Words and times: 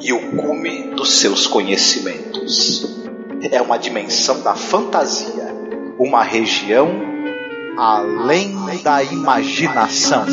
e 0.00 0.12
o 0.12 0.36
cume 0.36 0.94
dos 0.94 1.20
seus 1.20 1.46
conhecimentos. 1.46 2.96
É 3.50 3.60
uma 3.60 3.78
dimensão 3.78 4.42
da 4.42 4.54
fantasia, 4.54 5.54
uma 5.98 6.22
região 6.22 6.88
além 7.76 8.54
da 8.82 9.02
imaginação. 9.02 10.24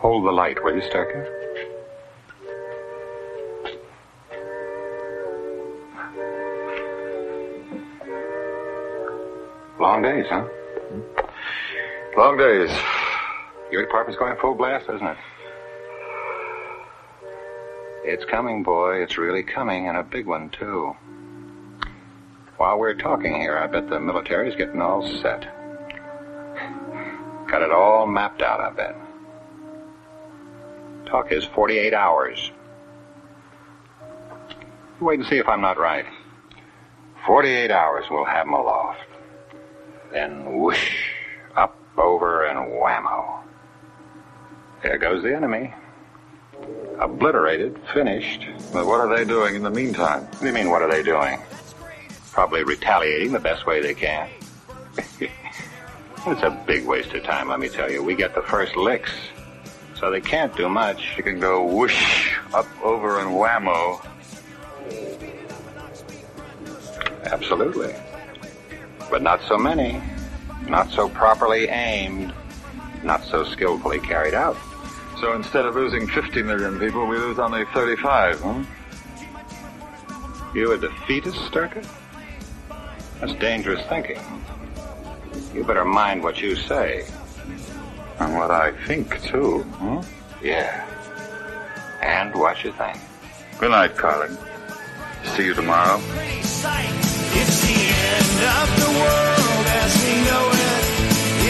Hold 0.00 0.24
the 0.24 0.32
light, 0.32 0.62
will 0.62 0.76
you, 0.76 0.82
Starkey? 0.82 1.43
Days, 10.04 10.26
huh? 10.28 10.44
Long 12.16 12.36
days. 12.36 12.70
Your 13.72 13.82
department's 13.82 14.18
going 14.18 14.36
full 14.36 14.54
blast, 14.54 14.84
isn't 14.94 15.06
it? 15.06 15.16
It's 18.04 18.24
coming, 18.26 18.62
boy. 18.62 19.02
It's 19.02 19.16
really 19.16 19.42
coming, 19.42 19.88
and 19.88 19.96
a 19.96 20.02
big 20.02 20.26
one, 20.26 20.50
too. 20.50 20.94
While 22.58 22.78
we're 22.78 22.94
talking 22.94 23.34
here, 23.34 23.56
I 23.56 23.66
bet 23.66 23.88
the 23.88 23.98
military's 23.98 24.54
getting 24.56 24.82
all 24.82 25.02
set. 25.22 25.42
Got 27.48 27.62
it 27.62 27.70
all 27.70 28.06
mapped 28.06 28.42
out, 28.42 28.60
I 28.60 28.70
bet. 28.70 28.96
Talk 31.06 31.32
is 31.32 31.46
48 31.46 31.94
hours. 31.94 32.52
Wait 35.00 35.18
and 35.18 35.28
see 35.28 35.38
if 35.38 35.48
I'm 35.48 35.62
not 35.62 35.78
right. 35.78 36.04
48 37.26 37.70
hours 37.70 38.04
we'll 38.10 38.26
have 38.26 38.46
'em 38.46 38.52
aloft. 38.52 39.13
Then 40.14 40.60
whoosh, 40.60 41.10
up, 41.56 41.76
over, 41.98 42.46
and 42.46 42.70
whammo. 42.70 43.40
There 44.80 44.96
goes 44.96 45.24
the 45.24 45.34
enemy. 45.34 45.74
Obliterated, 47.00 47.76
finished. 47.92 48.46
But 48.72 48.86
what 48.86 49.00
are 49.00 49.14
they 49.14 49.24
doing 49.24 49.56
in 49.56 49.64
the 49.64 49.72
meantime? 49.72 50.22
What 50.22 50.40
do 50.40 50.46
you 50.46 50.52
mean, 50.52 50.70
what 50.70 50.82
are 50.82 50.90
they 50.90 51.02
doing? 51.02 51.40
Probably 52.30 52.62
retaliating 52.62 53.32
the 53.32 53.40
best 53.40 53.66
way 53.66 53.82
they 53.82 53.92
can. 53.92 54.30
it's 55.20 56.42
a 56.42 56.62
big 56.64 56.86
waste 56.86 57.12
of 57.12 57.24
time, 57.24 57.48
let 57.48 57.58
me 57.58 57.68
tell 57.68 57.90
you. 57.90 58.00
We 58.00 58.14
get 58.14 58.36
the 58.36 58.42
first 58.42 58.76
licks, 58.76 59.10
so 59.96 60.12
they 60.12 60.20
can't 60.20 60.54
do 60.56 60.68
much. 60.68 61.16
You 61.16 61.24
can 61.24 61.40
go 61.40 61.66
whoosh, 61.66 62.34
up, 62.54 62.68
over, 62.84 63.18
and 63.18 63.30
whammo. 63.30 64.00
Absolutely. 67.24 67.96
But 69.10 69.22
not 69.22 69.40
so 69.42 69.56
many. 69.56 70.00
Not 70.68 70.90
so 70.90 71.08
properly 71.08 71.68
aimed. 71.68 72.32
Not 73.02 73.24
so 73.24 73.44
skillfully 73.44 74.00
carried 74.00 74.34
out. 74.34 74.56
So 75.20 75.34
instead 75.34 75.66
of 75.66 75.74
losing 75.74 76.06
50 76.08 76.42
million 76.42 76.78
people, 76.78 77.06
we 77.06 77.16
lose 77.16 77.38
only 77.38 77.64
35, 77.66 78.40
huh? 78.40 78.64
You 80.54 80.72
a 80.72 80.78
defeatist, 80.78 81.36
Sturka? 81.50 81.86
That's 83.20 83.34
dangerous 83.34 83.84
thinking. 83.88 84.20
You 85.54 85.64
better 85.64 85.84
mind 85.84 86.22
what 86.22 86.40
you 86.40 86.56
say. 86.56 87.06
And 88.18 88.34
what 88.36 88.50
I 88.50 88.72
think, 88.86 89.22
too, 89.22 89.62
huh? 89.78 90.02
Yeah. 90.42 90.86
And 92.02 92.34
what 92.34 92.62
you 92.64 92.72
think. 92.72 92.98
Good 93.58 93.70
night, 93.70 93.96
Carling. 93.96 94.36
See 95.36 95.46
you 95.46 95.54
tomorrow. 95.54 96.00
It's 98.16 98.32
the 98.36 98.44
end 98.44 98.54
of 98.62 98.68
the 98.76 98.90
world 99.00 99.66
as 99.84 99.92
we 100.04 100.14
know 100.28 100.44
it. 100.50 100.82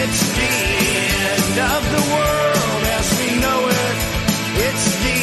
It's 0.02 0.22
the 0.34 0.52
end 1.24 1.56
of 1.60 1.82
the 1.90 2.02
world 2.12 2.84
as 2.98 3.06
we 3.18 3.28
know 3.40 3.60
it. 3.68 3.96
It's 4.66 4.86
the 5.04 5.20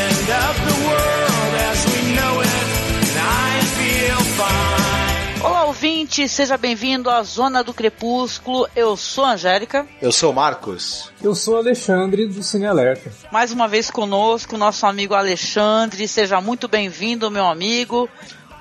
end 0.00 0.28
of 0.30 0.54
the 0.66 0.76
world 0.86 1.54
as 1.70 1.78
we 1.86 2.00
know 2.14 2.34
it. 2.40 2.64
And 3.02 3.18
I 3.20 3.60
feel 3.76 4.20
fine. 4.36 5.42
Olá, 5.44 5.64
ouvinte, 5.66 6.28
seja 6.28 6.56
bem-vindo 6.56 7.10
à 7.10 7.22
Zona 7.22 7.62
do 7.62 7.74
Crepúsculo. 7.74 8.68
Eu 8.74 8.96
sou 8.96 9.24
a 9.24 9.32
Angélica. 9.32 9.86
Eu 10.00 10.12
sou 10.12 10.30
o 10.30 10.34
Marcos. 10.34 11.10
Eu 11.22 11.34
sou 11.34 11.56
Alexandre 11.56 12.26
do 12.26 12.42
Cine 12.42 12.66
Alerta. 12.66 13.12
Mais 13.30 13.50
uma 13.52 13.68
vez 13.68 13.90
conosco, 13.90 14.56
nosso 14.56 14.86
amigo 14.86 15.14
Alexandre. 15.14 16.06
Seja 16.08 16.40
muito 16.40 16.68
bem-vindo, 16.68 17.30
meu 17.30 17.46
amigo. 17.46 18.08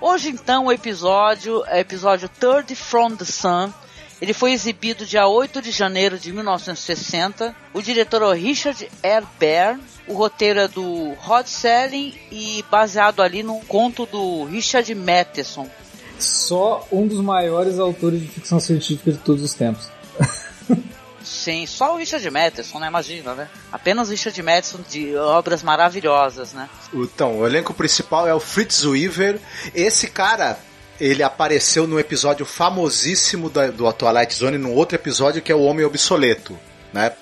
Hoje, 0.02 0.30
então, 0.30 0.66
o 0.66 0.72
episódio 0.72 1.64
é 1.68 1.80
episódio 1.80 2.28
Third 2.28 2.74
from 2.74 3.16
the 3.16 3.24
Sun. 3.24 3.72
Ele 4.20 4.34
foi 4.34 4.52
exibido 4.52 5.06
dia 5.06 5.28
8 5.28 5.62
de 5.62 5.70
janeiro 5.70 6.18
de 6.18 6.34
1960. 6.34 7.56
O 7.72 7.84
diretor 7.84 8.24
é 8.24 8.26
o 8.26 8.32
Richard 8.32 8.90
R. 9.04 9.80
O 10.08 10.14
roteiro 10.16 10.60
é 10.60 10.68
do 10.68 11.14
Rod 11.20 11.46
Serling 11.46 12.16
e 12.32 12.66
baseado 12.72 13.22
ali 13.22 13.44
num 13.44 13.60
conto 13.60 14.08
do 14.08 14.46
Richard 14.46 14.94
Matheson. 14.96 15.70
Só 16.18 16.88
um 16.92 17.06
dos 17.06 17.22
maiores 17.22 17.78
autores 17.78 18.22
de 18.22 18.28
ficção 18.28 18.60
científica 18.60 19.12
de 19.12 19.20
todos 19.20 19.44
os 19.44 19.54
tempos. 19.54 19.88
Sim, 21.24 21.66
só 21.66 21.94
o 21.94 21.98
Richard 21.98 22.30
Matheson, 22.30 22.80
né? 22.80 22.88
Imagina, 22.88 23.34
né? 23.34 23.50
Apenas 23.72 24.08
o 24.08 24.12
Richard 24.12 24.42
Matheson 24.42 24.80
de 24.88 25.16
obras 25.16 25.64
maravilhosas, 25.64 26.54
né? 26.54 26.70
Então, 26.94 27.40
o 27.40 27.48
elenco 27.48 27.74
principal 27.74 28.28
é 28.28 28.34
o 28.34 28.40
Fritz 28.40 28.84
Weaver. 28.84 29.40
Esse 29.74 30.08
cara, 30.08 30.58
ele 31.00 31.24
apareceu 31.24 31.88
no 31.88 32.00
episódio 32.00 32.46
famosíssimo 32.46 33.50
da, 33.50 33.68
do 33.68 33.92
Twilight 33.94 34.34
Zone, 34.34 34.58
num 34.58 34.74
outro 34.74 34.96
episódio 34.96 35.42
que 35.42 35.52
é 35.52 35.56
o 35.56 35.64
Homem 35.64 35.86
Obsoleto, 35.86 36.58
né? 36.94 37.14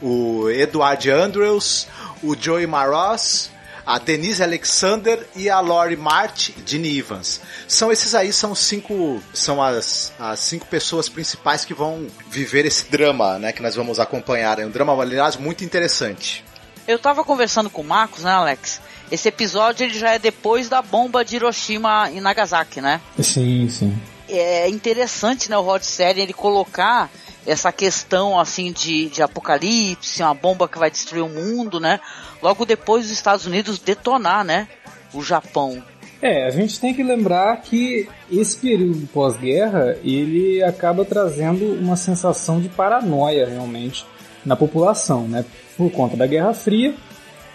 O 0.00 0.48
Edward 0.48 1.10
Andrews, 1.10 1.86
o 2.22 2.34
Joey 2.34 2.66
Maros, 2.66 3.50
a 3.86 3.98
Denise 3.98 4.42
Alexander 4.42 5.26
e 5.34 5.48
a 5.48 5.60
Lori 5.60 5.96
Mart 5.96 6.50
Ginny 6.64 6.98
Evans. 6.98 7.40
São 7.66 7.90
esses 7.90 8.14
aí, 8.14 8.32
são 8.32 8.54
cinco. 8.54 9.22
São 9.32 9.62
as, 9.62 10.12
as 10.18 10.40
cinco 10.40 10.66
pessoas 10.66 11.08
principais 11.08 11.64
que 11.64 11.74
vão 11.74 12.06
viver 12.28 12.66
esse 12.66 12.90
drama, 12.90 13.38
né? 13.38 13.52
Que 13.52 13.62
nós 13.62 13.74
vamos 13.74 13.98
acompanhar. 13.98 14.58
É 14.58 14.66
um 14.66 14.70
drama, 14.70 15.00
aliás, 15.00 15.36
muito 15.36 15.64
interessante. 15.64 16.44
Eu 16.86 16.98
tava 16.98 17.22
conversando 17.22 17.70
com 17.70 17.82
o 17.82 17.84
Marcos, 17.84 18.24
né, 18.24 18.32
Alex? 18.32 18.80
Esse 19.10 19.28
episódio 19.28 19.84
ele 19.84 19.98
já 19.98 20.12
é 20.12 20.18
depois 20.18 20.68
da 20.68 20.80
bomba 20.80 21.24
de 21.24 21.36
Hiroshima 21.36 22.10
e 22.12 22.20
Nagasaki, 22.20 22.80
né? 22.80 23.00
Sim, 23.20 23.68
sim. 23.68 23.96
É 24.28 24.68
interessante, 24.68 25.50
né, 25.50 25.58
o 25.58 25.62
Rod 25.62 25.82
Serling, 25.82 26.22
ele 26.22 26.32
colocar 26.32 27.10
essa 27.50 27.72
questão, 27.72 28.38
assim, 28.38 28.70
de, 28.70 29.08
de 29.08 29.22
apocalipse, 29.22 30.22
uma 30.22 30.34
bomba 30.34 30.68
que 30.68 30.78
vai 30.78 30.90
destruir 30.90 31.24
o 31.24 31.28
mundo, 31.28 31.80
né? 31.80 31.98
Logo 32.40 32.64
depois 32.64 33.04
dos 33.04 33.12
Estados 33.12 33.44
Unidos 33.44 33.78
detonar, 33.80 34.44
né? 34.44 34.68
O 35.12 35.20
Japão. 35.20 35.82
É, 36.22 36.46
a 36.46 36.50
gente 36.50 36.78
tem 36.78 36.94
que 36.94 37.02
lembrar 37.02 37.56
que 37.62 38.08
esse 38.30 38.56
período 38.56 39.08
pós-guerra, 39.08 39.96
ele 40.04 40.62
acaba 40.62 41.04
trazendo 41.04 41.64
uma 41.74 41.96
sensação 41.96 42.60
de 42.60 42.68
paranoia, 42.68 43.48
realmente, 43.48 44.06
na 44.44 44.54
população, 44.54 45.26
né? 45.26 45.44
Por 45.76 45.90
conta 45.90 46.16
da 46.16 46.26
Guerra 46.28 46.54
Fria 46.54 46.94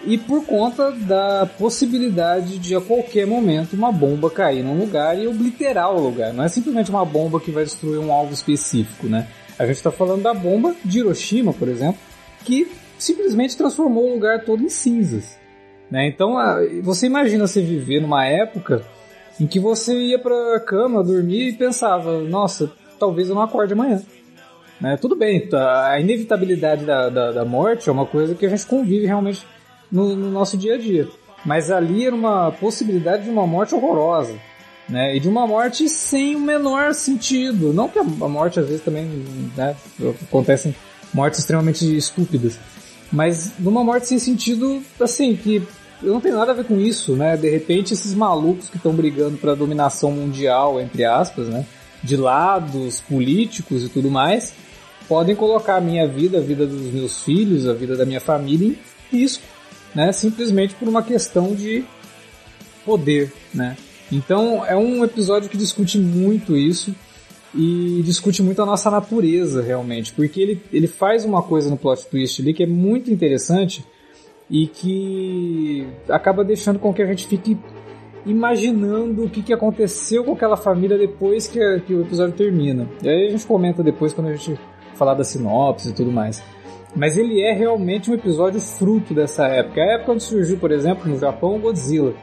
e 0.03 0.17
por 0.17 0.45
conta 0.45 0.91
da 0.91 1.45
possibilidade 1.57 2.57
de 2.57 2.75
a 2.75 2.81
qualquer 2.81 3.25
momento 3.25 3.73
uma 3.73 3.91
bomba 3.91 4.29
cair 4.29 4.61
num 4.61 4.77
lugar 4.77 5.17
e 5.17 5.25
obliterar 5.25 5.89
o 5.91 6.01
lugar. 6.01 6.33
Não 6.33 6.43
é 6.43 6.49
simplesmente 6.49 6.89
uma 6.89 7.05
bomba 7.05 7.39
que 7.39 7.49
vai 7.49 7.63
destruir 7.63 7.99
um 7.99 8.11
alvo 8.11 8.33
específico, 8.33 9.07
né? 9.07 9.27
A 9.57 9.65
gente 9.65 9.77
está 9.77 9.91
falando 9.91 10.23
da 10.23 10.33
bomba 10.33 10.75
de 10.83 10.99
Hiroshima, 10.99 11.53
por 11.53 11.67
exemplo, 11.67 11.99
que 12.43 12.71
simplesmente 12.97 13.57
transformou 13.57 14.09
o 14.09 14.13
lugar 14.13 14.43
todo 14.43 14.63
em 14.63 14.69
cinzas. 14.69 15.37
Né? 15.89 16.07
Então, 16.07 16.35
você 16.83 17.05
imagina 17.05 17.47
você 17.47 17.61
viver 17.61 18.01
numa 18.01 18.25
época 18.25 18.83
em 19.39 19.47
que 19.47 19.59
você 19.59 19.93
ia 19.93 20.19
para 20.19 20.55
a 20.55 20.59
cama 20.59 21.03
dormir 21.03 21.49
e 21.49 21.53
pensava: 21.53 22.19
nossa, 22.21 22.71
talvez 22.99 23.29
eu 23.29 23.35
não 23.35 23.41
acorde 23.41 23.73
amanhã. 23.73 24.01
Né? 24.79 24.97
Tudo 24.97 25.15
bem, 25.15 25.47
a 25.53 25.99
inevitabilidade 25.99 26.85
da, 26.85 27.09
da, 27.09 27.31
da, 27.31 27.45
morte 27.45 27.87
é 27.87 27.91
uma 27.91 28.05
coisa 28.05 28.35
que 28.35 28.45
a 28.45 28.49
gente 28.49 28.65
convive 28.65 29.05
realmente 29.05 29.45
no, 29.91 30.15
no 30.15 30.29
nosso 30.31 30.57
dia 30.57 30.75
a 30.75 30.77
dia. 30.77 31.07
Mas 31.45 31.69
ali 31.69 32.05
era 32.05 32.15
uma 32.15 32.51
possibilidade 32.51 33.23
de 33.23 33.29
uma 33.29 33.45
morte 33.45 33.75
horrorosa. 33.75 34.35
Né? 34.87 35.15
E 35.15 35.19
de 35.19 35.27
uma 35.27 35.47
morte 35.47 35.89
sem 35.89 36.35
o 36.35 36.39
menor 36.39 36.93
sentido. 36.93 37.73
Não 37.73 37.89
que 37.89 37.99
a 37.99 38.03
morte 38.03 38.59
às 38.59 38.67
vezes 38.67 38.83
também, 38.83 39.05
né, 39.55 39.75
acontecem 40.27 40.75
mortes 41.13 41.39
extremamente 41.39 41.95
estúpidas, 41.95 42.57
mas 43.11 43.53
numa 43.59 43.83
morte 43.83 44.07
sem 44.07 44.19
sentido, 44.19 44.81
assim, 44.99 45.35
que 45.35 45.63
eu 46.03 46.13
não 46.13 46.21
tenho 46.21 46.35
nada 46.35 46.51
a 46.51 46.55
ver 46.55 46.65
com 46.65 46.79
isso, 46.79 47.15
né? 47.15 47.37
De 47.37 47.49
repente 47.49 47.93
esses 47.93 48.13
malucos 48.13 48.69
que 48.69 48.77
estão 48.77 48.93
brigando 48.93 49.37
para 49.37 49.55
dominação 49.55 50.11
mundial, 50.11 50.79
entre 50.79 51.05
aspas, 51.05 51.47
né? 51.47 51.65
De 52.03 52.17
lados 52.17 52.99
políticos 53.01 53.83
e 53.83 53.89
tudo 53.89 54.11
mais, 54.11 54.53
podem 55.07 55.35
colocar 55.35 55.77
a 55.77 55.81
minha 55.81 56.07
vida, 56.07 56.37
a 56.37 56.41
vida 56.41 56.67
dos 56.67 56.93
meus 56.93 57.23
filhos, 57.23 57.67
a 57.67 57.73
vida 57.73 57.95
da 57.95 58.05
minha 58.05 58.19
família 58.19 58.75
em 59.11 59.17
risco, 59.17 59.43
né? 59.95 60.11
Simplesmente 60.11 60.75
por 60.75 60.87
uma 60.87 61.01
questão 61.01 61.55
de 61.55 61.83
poder, 62.85 63.33
né? 63.53 63.77
Então 64.11 64.65
é 64.65 64.75
um 64.75 65.03
episódio 65.03 65.49
que 65.49 65.57
discute 65.57 65.97
muito 65.97 66.55
isso 66.55 66.95
e 67.53 68.01
discute 68.03 68.43
muito 68.43 68.61
a 68.61 68.65
nossa 68.65 68.91
natureza 68.91 69.61
realmente, 69.61 70.11
porque 70.13 70.41
ele, 70.41 70.61
ele 70.73 70.87
faz 70.87 71.23
uma 71.23 71.41
coisa 71.41 71.69
no 71.69 71.77
plot 71.77 72.05
twist 72.07 72.41
ali 72.41 72.53
que 72.53 72.63
é 72.63 72.67
muito 72.67 73.11
interessante 73.11 73.85
e 74.49 74.67
que 74.67 75.87
acaba 76.09 76.43
deixando 76.43 76.79
com 76.79 76.93
que 76.93 77.01
a 77.01 77.05
gente 77.05 77.25
fique 77.27 77.57
imaginando 78.25 79.23
o 79.23 79.29
que, 79.29 79.41
que 79.41 79.53
aconteceu 79.53 80.23
com 80.23 80.33
aquela 80.33 80.57
família 80.57 80.97
depois 80.97 81.47
que, 81.47 81.61
a, 81.61 81.79
que 81.79 81.93
o 81.93 82.01
episódio 82.01 82.35
termina. 82.35 82.87
E 83.01 83.09
aí 83.09 83.27
a 83.27 83.31
gente 83.31 83.45
comenta 83.45 83.83
depois 83.83 84.13
quando 84.13 84.27
a 84.27 84.35
gente 84.35 84.59
falar 84.95 85.13
da 85.13 85.23
sinopse 85.23 85.89
e 85.89 85.93
tudo 85.93 86.11
mais. 86.11 86.43
Mas 86.95 87.17
ele 87.17 87.41
é 87.41 87.53
realmente 87.53 88.09
um 88.09 88.13
episódio 88.13 88.59
fruto 88.59 89.13
dessa 89.13 89.47
época. 89.47 89.81
A 89.81 89.93
época 89.95 90.13
onde 90.13 90.23
surgiu, 90.23 90.57
por 90.57 90.71
exemplo, 90.71 91.09
no 91.09 91.19
Japão, 91.19 91.59
Godzilla, 91.59 92.13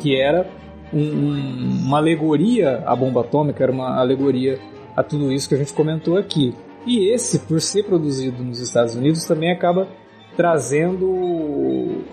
que 0.00 0.20
era 0.20 0.48
um, 0.92 1.00
um, 1.00 1.80
uma 1.86 1.98
alegoria 1.98 2.82
à 2.86 2.94
bomba 2.94 3.20
atômica, 3.20 3.62
era 3.62 3.72
uma 3.72 3.98
alegoria 3.98 4.58
a 4.96 5.02
tudo 5.02 5.32
isso 5.32 5.48
que 5.48 5.54
a 5.54 5.58
gente 5.58 5.72
comentou 5.72 6.16
aqui. 6.16 6.54
E 6.86 7.12
esse, 7.12 7.40
por 7.40 7.60
ser 7.60 7.84
produzido 7.84 8.42
nos 8.44 8.60
Estados 8.60 8.94
Unidos, 8.94 9.24
também 9.24 9.50
acaba 9.50 9.88
trazendo 10.36 11.06
o, 11.06 12.04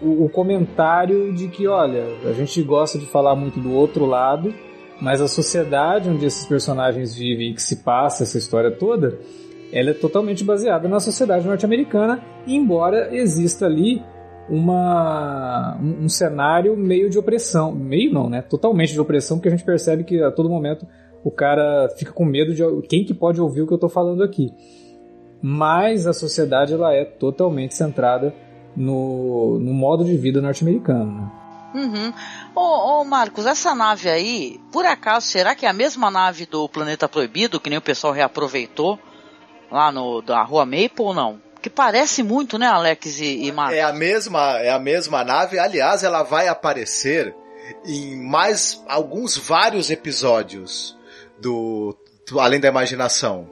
o, 0.00 0.28
comentário 0.28 1.34
de 1.34 1.48
que, 1.48 1.66
olha, 1.66 2.04
a 2.24 2.32
gente 2.32 2.62
gosta 2.62 2.98
de 2.98 3.06
falar 3.06 3.34
muito 3.34 3.58
do 3.58 3.72
outro 3.72 4.06
lado, 4.06 4.54
mas 5.00 5.20
a 5.20 5.26
sociedade 5.26 6.08
onde 6.08 6.26
esses 6.26 6.46
personagens 6.46 7.14
vivem 7.14 7.50
e 7.50 7.54
que 7.54 7.62
se 7.62 7.76
passa 7.76 8.22
essa 8.22 8.38
história 8.38 8.70
toda, 8.70 9.18
ela 9.72 9.90
é 9.90 9.94
totalmente 9.94 10.44
baseada 10.44 10.88
na 10.88 11.00
sociedade 11.00 11.46
norte-americana, 11.46 12.22
embora 12.46 13.14
exista 13.14 13.66
ali 13.66 14.02
uma, 14.48 15.76
um, 15.80 16.04
um, 16.04 16.08
cenário 16.08 16.76
meio 16.76 17.10
de 17.10 17.18
opressão. 17.18 17.72
Meio 17.72 18.12
não, 18.12 18.28
né? 18.28 18.42
Totalmente 18.42 18.92
de 18.92 19.00
opressão, 19.00 19.36
porque 19.36 19.48
a 19.48 19.50
gente 19.50 19.64
percebe 19.64 20.04
que 20.04 20.22
a 20.22 20.30
todo 20.30 20.48
momento 20.48 20.86
o 21.24 21.30
cara 21.30 21.88
fica 21.96 22.12
com 22.12 22.24
medo 22.24 22.54
de 22.54 22.62
quem 22.88 23.04
que 23.04 23.14
pode 23.14 23.40
ouvir 23.40 23.62
o 23.62 23.66
que 23.66 23.72
eu 23.72 23.76
estou 23.76 23.90
falando 23.90 24.22
aqui. 24.22 24.52
Mas 25.42 26.06
a 26.06 26.12
sociedade 26.12 26.74
ela 26.74 26.92
é 26.92 27.04
totalmente 27.04 27.74
centrada 27.74 28.34
no, 28.76 29.58
no 29.58 29.72
modo 29.72 30.04
de 30.04 30.16
vida 30.16 30.40
norte-americano. 30.40 31.12
Né? 31.12 31.30
Uhum. 31.74 32.12
Ô, 32.54 33.04
Marcos, 33.04 33.46
essa 33.46 33.74
nave 33.74 34.08
aí, 34.08 34.60
por 34.72 34.86
acaso, 34.86 35.26
será 35.26 35.54
que 35.54 35.66
é 35.66 35.68
a 35.68 35.72
mesma 35.72 36.10
nave 36.10 36.46
do 36.46 36.68
Planeta 36.68 37.08
Proibido, 37.08 37.60
que 37.60 37.68
nem 37.68 37.78
o 37.78 37.82
pessoal 37.82 38.12
reaproveitou 38.12 38.98
lá 39.70 39.92
no, 39.92 40.22
da 40.22 40.42
Rua 40.42 40.64
Maple 40.64 40.90
ou 40.98 41.14
não? 41.14 41.40
Que 41.60 41.70
parece 41.70 42.22
muito, 42.22 42.58
né, 42.58 42.66
Alex 42.66 43.18
e, 43.20 43.46
e 43.46 43.52
Marcos? 43.52 43.76
É 43.76 43.82
a 43.82 43.92
mesma, 43.92 44.58
é 44.58 44.70
a 44.70 44.78
mesma 44.78 45.24
nave. 45.24 45.58
Aliás, 45.58 46.02
ela 46.02 46.22
vai 46.22 46.48
aparecer 46.48 47.34
em 47.84 48.16
mais 48.16 48.82
alguns 48.88 49.36
vários 49.36 49.90
episódios 49.90 50.96
do, 51.40 51.96
do 52.28 52.40
Além 52.40 52.60
da 52.60 52.68
Imaginação. 52.68 53.50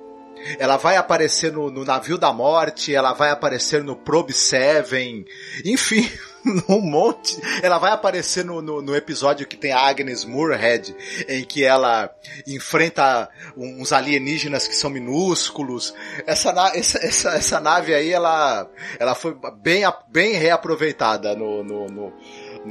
Ela 0.59 0.77
vai 0.77 0.97
aparecer 0.97 1.53
no, 1.53 1.71
no, 1.71 1.85
Navio 1.85 2.17
da 2.19 2.33
Morte, 2.33 2.95
ela 2.95 3.13
vai 3.13 3.31
aparecer 3.31 3.83
no 3.83 3.97
Probe 3.97 4.33
7, 4.33 5.25
enfim, 5.65 6.09
um 6.69 6.81
monte. 6.81 7.41
Ela 7.63 7.79
vai 7.79 7.93
aparecer 7.93 8.45
no, 8.45 8.63
no, 8.63 8.81
no, 8.81 8.95
episódio 8.95 9.47
que 9.47 9.57
tem 9.57 9.73
a 9.73 9.81
Agnes 9.81 10.25
Moorehead, 10.25 10.95
em 11.29 11.45
que 11.45 11.65
ela 11.65 12.11
enfrenta 12.47 13.29
uns 13.57 13.93
alienígenas 13.93 14.69
que 14.69 14.75
são 14.75 14.89
minúsculos. 14.91 15.93
Essa, 16.27 16.51
essa, 16.75 16.99
essa, 16.99 17.31
essa 17.31 17.61
nave 17.61 17.95
aí, 17.95 18.13
ela, 18.13 18.69
ela 18.99 19.15
foi 19.15 19.37
bem, 19.59 19.83
bem 20.09 20.35
reaproveitada 20.35 21.35
no, 21.35 21.63
no, 21.63 21.87
no 21.87 22.13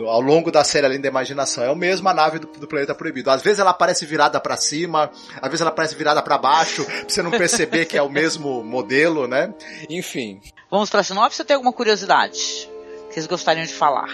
ao 0.07 0.19
longo 0.19 0.51
da 0.51 0.61
série 0.63 0.85
Além 0.85 0.99
da 0.99 1.07
Imaginação. 1.07 1.63
É 1.63 1.69
a 1.69 1.75
mesma 1.75 2.13
nave 2.13 2.39
do, 2.39 2.47
do 2.47 2.67
Planeta 2.67 2.93
Proibido. 2.93 3.29
Às 3.29 3.41
vezes 3.41 3.59
ela 3.59 3.71
aparece 3.71 4.05
virada 4.05 4.39
para 4.41 4.57
cima, 4.57 5.09
às 5.37 5.49
vezes 5.49 5.61
ela 5.61 5.69
aparece 5.69 5.95
virada 5.95 6.21
para 6.21 6.37
baixo, 6.37 6.83
pra 6.83 7.05
você 7.07 7.21
não 7.21 7.31
perceber 7.31 7.85
que 7.85 7.97
é 7.97 8.01
o 8.01 8.09
mesmo 8.09 8.61
modelo, 8.61 9.25
né? 9.25 9.53
Enfim. 9.89 10.41
Vamos 10.69 10.89
pra 10.89 11.03
sinopse 11.03 11.41
ou 11.41 11.45
tem 11.45 11.55
alguma 11.55 11.71
curiosidade 11.71 12.74
vocês 13.15 13.27
gostariam 13.27 13.65
de 13.65 13.73
falar? 13.73 14.09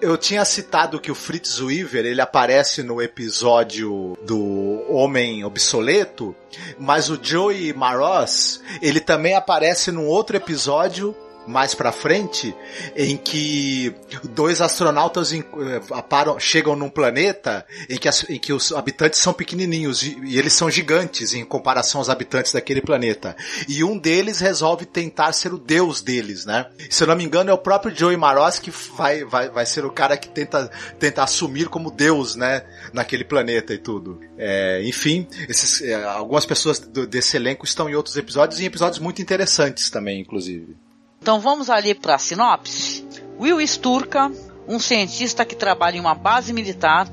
Eu 0.00 0.16
tinha 0.16 0.44
citado 0.44 0.98
que 0.98 1.12
o 1.12 1.14
Fritz 1.14 1.60
Weaver 1.60 2.04
ele 2.04 2.20
aparece 2.20 2.82
no 2.82 3.00
episódio 3.00 4.18
do 4.24 4.84
Homem 4.88 5.44
Obsoleto, 5.44 6.34
mas 6.76 7.08
o 7.08 7.18
Joey 7.22 7.72
Maros 7.72 8.60
ele 8.82 8.98
também 8.98 9.36
aparece 9.36 9.92
num 9.92 10.06
outro 10.06 10.36
episódio 10.36 11.14
mais 11.48 11.74
pra 11.74 11.90
frente, 11.90 12.54
em 12.94 13.16
que 13.16 13.94
dois 14.34 14.60
astronautas 14.60 15.32
em, 15.32 15.40
eh, 15.40 15.80
aparam, 15.90 16.38
chegam 16.38 16.76
num 16.76 16.90
planeta 16.90 17.66
em 17.88 17.96
que, 17.96 18.08
as, 18.08 18.28
em 18.28 18.38
que 18.38 18.52
os 18.52 18.70
habitantes 18.72 19.18
são 19.18 19.32
pequenininhos 19.32 20.02
e, 20.02 20.36
eles 20.36 20.52
são 20.52 20.70
gigantes 20.70 21.32
em 21.32 21.44
comparação 21.44 22.00
aos 22.00 22.10
habitantes 22.10 22.52
daquele 22.52 22.82
planeta. 22.82 23.34
E 23.66 23.82
um 23.82 23.98
deles 23.98 24.40
resolve 24.40 24.84
tentar 24.84 25.32
ser 25.32 25.52
o 25.52 25.58
deus 25.58 26.02
deles, 26.02 26.44
né? 26.44 26.66
Se 26.90 27.02
eu 27.02 27.08
não 27.08 27.16
me 27.16 27.24
engano, 27.24 27.50
é 27.50 27.52
o 27.52 27.58
próprio 27.58 27.96
Joey 27.96 28.16
Maros 28.16 28.58
que 28.58 28.70
vai, 28.70 29.24
vai, 29.24 29.48
vai 29.48 29.64
ser 29.64 29.84
o 29.84 29.90
cara 29.90 30.16
que 30.16 30.28
tenta, 30.28 30.70
tenta 30.98 31.22
assumir 31.22 31.68
como 31.68 31.90
deus, 31.90 32.36
né? 32.36 32.62
Naquele 32.92 33.24
planeta 33.24 33.72
e 33.72 33.78
tudo. 33.78 34.20
É, 34.36 34.82
enfim, 34.84 35.26
esses, 35.48 35.80
é, 35.82 36.04
algumas 36.04 36.44
pessoas 36.44 36.78
do, 36.78 37.06
desse 37.06 37.36
elenco 37.36 37.64
estão 37.64 37.88
em 37.88 37.94
outros 37.94 38.16
episódios 38.16 38.60
e 38.60 38.64
em 38.64 38.66
episódios 38.66 38.98
muito 38.98 39.22
interessantes 39.22 39.88
também, 39.90 40.20
inclusive. 40.20 40.76
Então 41.20 41.40
vamos 41.40 41.68
ali 41.68 41.94
para 41.94 42.14
a 42.14 42.18
sinopse. 42.18 43.06
Will 43.38 43.60
Sturka, 43.66 44.32
um 44.66 44.78
cientista 44.78 45.44
que 45.44 45.54
trabalha 45.54 45.96
em 45.96 46.00
uma 46.00 46.14
base 46.14 46.52
militar, 46.52 47.08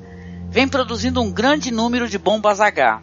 vem 0.49 0.67
produzindo 0.67 1.21
um 1.21 1.31
grande 1.31 1.71
número 1.71 2.07
de 2.07 2.17
bombas 2.17 2.59
H, 2.59 3.01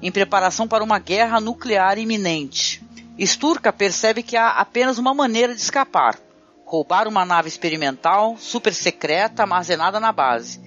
em 0.00 0.10
preparação 0.10 0.66
para 0.66 0.82
uma 0.82 0.98
guerra 0.98 1.40
nuclear 1.40 1.98
iminente. 1.98 2.82
Sturka 3.18 3.72
percebe 3.72 4.22
que 4.22 4.36
há 4.36 4.50
apenas 4.50 4.98
uma 4.98 5.12
maneira 5.12 5.54
de 5.54 5.60
escapar: 5.60 6.18
roubar 6.64 7.08
uma 7.08 7.24
nave 7.24 7.48
experimental 7.48 8.36
super 8.38 8.72
secreta 8.72 9.42
armazenada 9.42 9.98
na 9.98 10.12
base. 10.12 10.60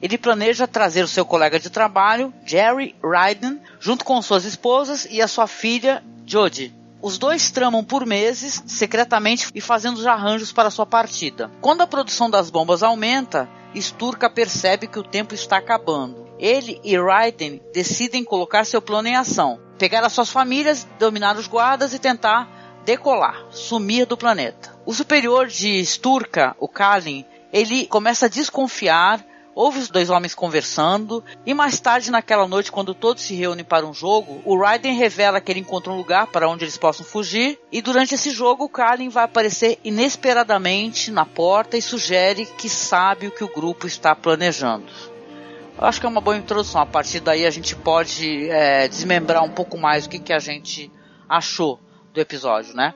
Ele 0.00 0.18
planeja 0.18 0.66
trazer 0.66 1.02
o 1.02 1.08
seu 1.08 1.24
colega 1.24 1.58
de 1.58 1.70
trabalho, 1.70 2.32
Jerry 2.44 2.94
Ryden, 3.02 3.60
junto 3.80 4.04
com 4.04 4.20
suas 4.20 4.44
esposas 4.44 5.06
e 5.10 5.22
a 5.22 5.28
sua 5.28 5.46
filha, 5.46 6.04
Jodie. 6.26 6.72
Os 7.06 7.18
dois 7.18 7.52
tramam 7.52 7.84
por 7.84 8.04
meses, 8.04 8.64
secretamente 8.66 9.48
e 9.54 9.60
fazendo 9.60 9.96
os 9.96 10.06
arranjos 10.08 10.50
para 10.50 10.72
sua 10.72 10.84
partida. 10.84 11.48
Quando 11.60 11.82
a 11.82 11.86
produção 11.86 12.28
das 12.28 12.50
bombas 12.50 12.82
aumenta, 12.82 13.48
Sturka 13.76 14.28
percebe 14.28 14.88
que 14.88 14.98
o 14.98 15.04
tempo 15.04 15.32
está 15.32 15.58
acabando. 15.58 16.26
Ele 16.36 16.80
e 16.82 16.98
Raiden 16.98 17.62
decidem 17.72 18.24
colocar 18.24 18.64
seu 18.64 18.82
plano 18.82 19.06
em 19.06 19.14
ação: 19.14 19.60
pegar 19.78 20.02
as 20.02 20.14
suas 20.14 20.30
famílias, 20.30 20.84
dominar 20.98 21.36
os 21.36 21.46
guardas 21.46 21.94
e 21.94 22.00
tentar 22.00 22.82
decolar, 22.84 23.40
sumir 23.52 24.04
do 24.04 24.16
planeta. 24.16 24.76
O 24.84 24.92
superior 24.92 25.46
de 25.46 25.78
Sturka, 25.86 26.56
o 26.58 26.66
Kalin, 26.66 27.24
ele 27.52 27.86
começa 27.86 28.26
a 28.26 28.28
desconfiar 28.28 29.24
Houve 29.58 29.78
os 29.78 29.88
dois 29.88 30.10
homens 30.10 30.34
conversando, 30.34 31.24
e 31.46 31.54
mais 31.54 31.80
tarde 31.80 32.10
naquela 32.10 32.46
noite, 32.46 32.70
quando 32.70 32.94
todos 32.94 33.22
se 33.22 33.34
reúnem 33.34 33.64
para 33.64 33.86
um 33.86 33.94
jogo, 33.94 34.42
o 34.44 34.54
Raiden 34.54 34.94
revela 34.94 35.40
que 35.40 35.50
ele 35.50 35.60
encontra 35.60 35.90
um 35.90 35.96
lugar 35.96 36.26
para 36.26 36.46
onde 36.46 36.64
eles 36.64 36.76
possam 36.76 37.06
fugir, 37.06 37.58
e 37.72 37.80
durante 37.80 38.14
esse 38.14 38.28
jogo 38.28 38.64
o 38.64 38.68
Kalin 38.68 39.08
vai 39.08 39.24
aparecer 39.24 39.78
inesperadamente 39.82 41.10
na 41.10 41.24
porta 41.24 41.78
e 41.78 41.80
sugere 41.80 42.44
que 42.44 42.68
sabe 42.68 43.28
o 43.28 43.30
que 43.30 43.42
o 43.42 43.48
grupo 43.48 43.86
está 43.86 44.14
planejando. 44.14 44.84
Eu 45.78 45.86
acho 45.86 46.00
que 46.00 46.06
é 46.06 46.08
uma 46.10 46.20
boa 46.20 46.36
introdução. 46.36 46.82
A 46.82 46.86
partir 46.86 47.20
daí 47.20 47.46
a 47.46 47.50
gente 47.50 47.74
pode 47.74 48.50
é, 48.50 48.86
desmembrar 48.86 49.42
um 49.42 49.50
pouco 49.50 49.78
mais 49.78 50.04
o 50.04 50.10
que, 50.10 50.18
que 50.18 50.34
a 50.34 50.38
gente 50.38 50.92
achou 51.26 51.80
do 52.12 52.20
episódio, 52.20 52.76
né? 52.76 52.94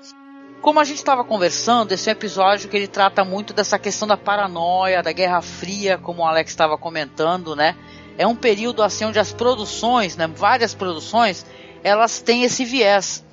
Como 0.61 0.79
a 0.79 0.85
gente 0.85 0.99
estava 0.99 1.25
conversando, 1.25 1.93
esse 1.93 2.09
é 2.09 2.13
um 2.13 2.17
episódio 2.17 2.69
que 2.69 2.77
ele 2.77 2.87
trata 2.87 3.25
muito 3.25 3.55
dessa 3.55 3.79
questão 3.79 4.07
da 4.07 4.17
paranoia, 4.17 5.03
da 5.03 5.13
Guerra 5.13 5.41
Fria, 5.41 5.97
como 5.97 6.23
o 6.23 6.27
Alex 6.27 6.51
estava 6.51 6.77
comentando, 6.77 7.57
né? 7.57 7.77
É 8.19 8.27
um 8.27 8.37
período 8.37 8.83
assim 8.83 9.07
onde 9.07 9.19
as 9.19 9.33
produções, 9.33 10.17
né, 10.17 10.27
várias 10.27 10.75
produções, 10.75 11.47
elas 11.83 12.21
têm 12.21 12.45
esse 12.45 12.65
viés. 12.65 13.25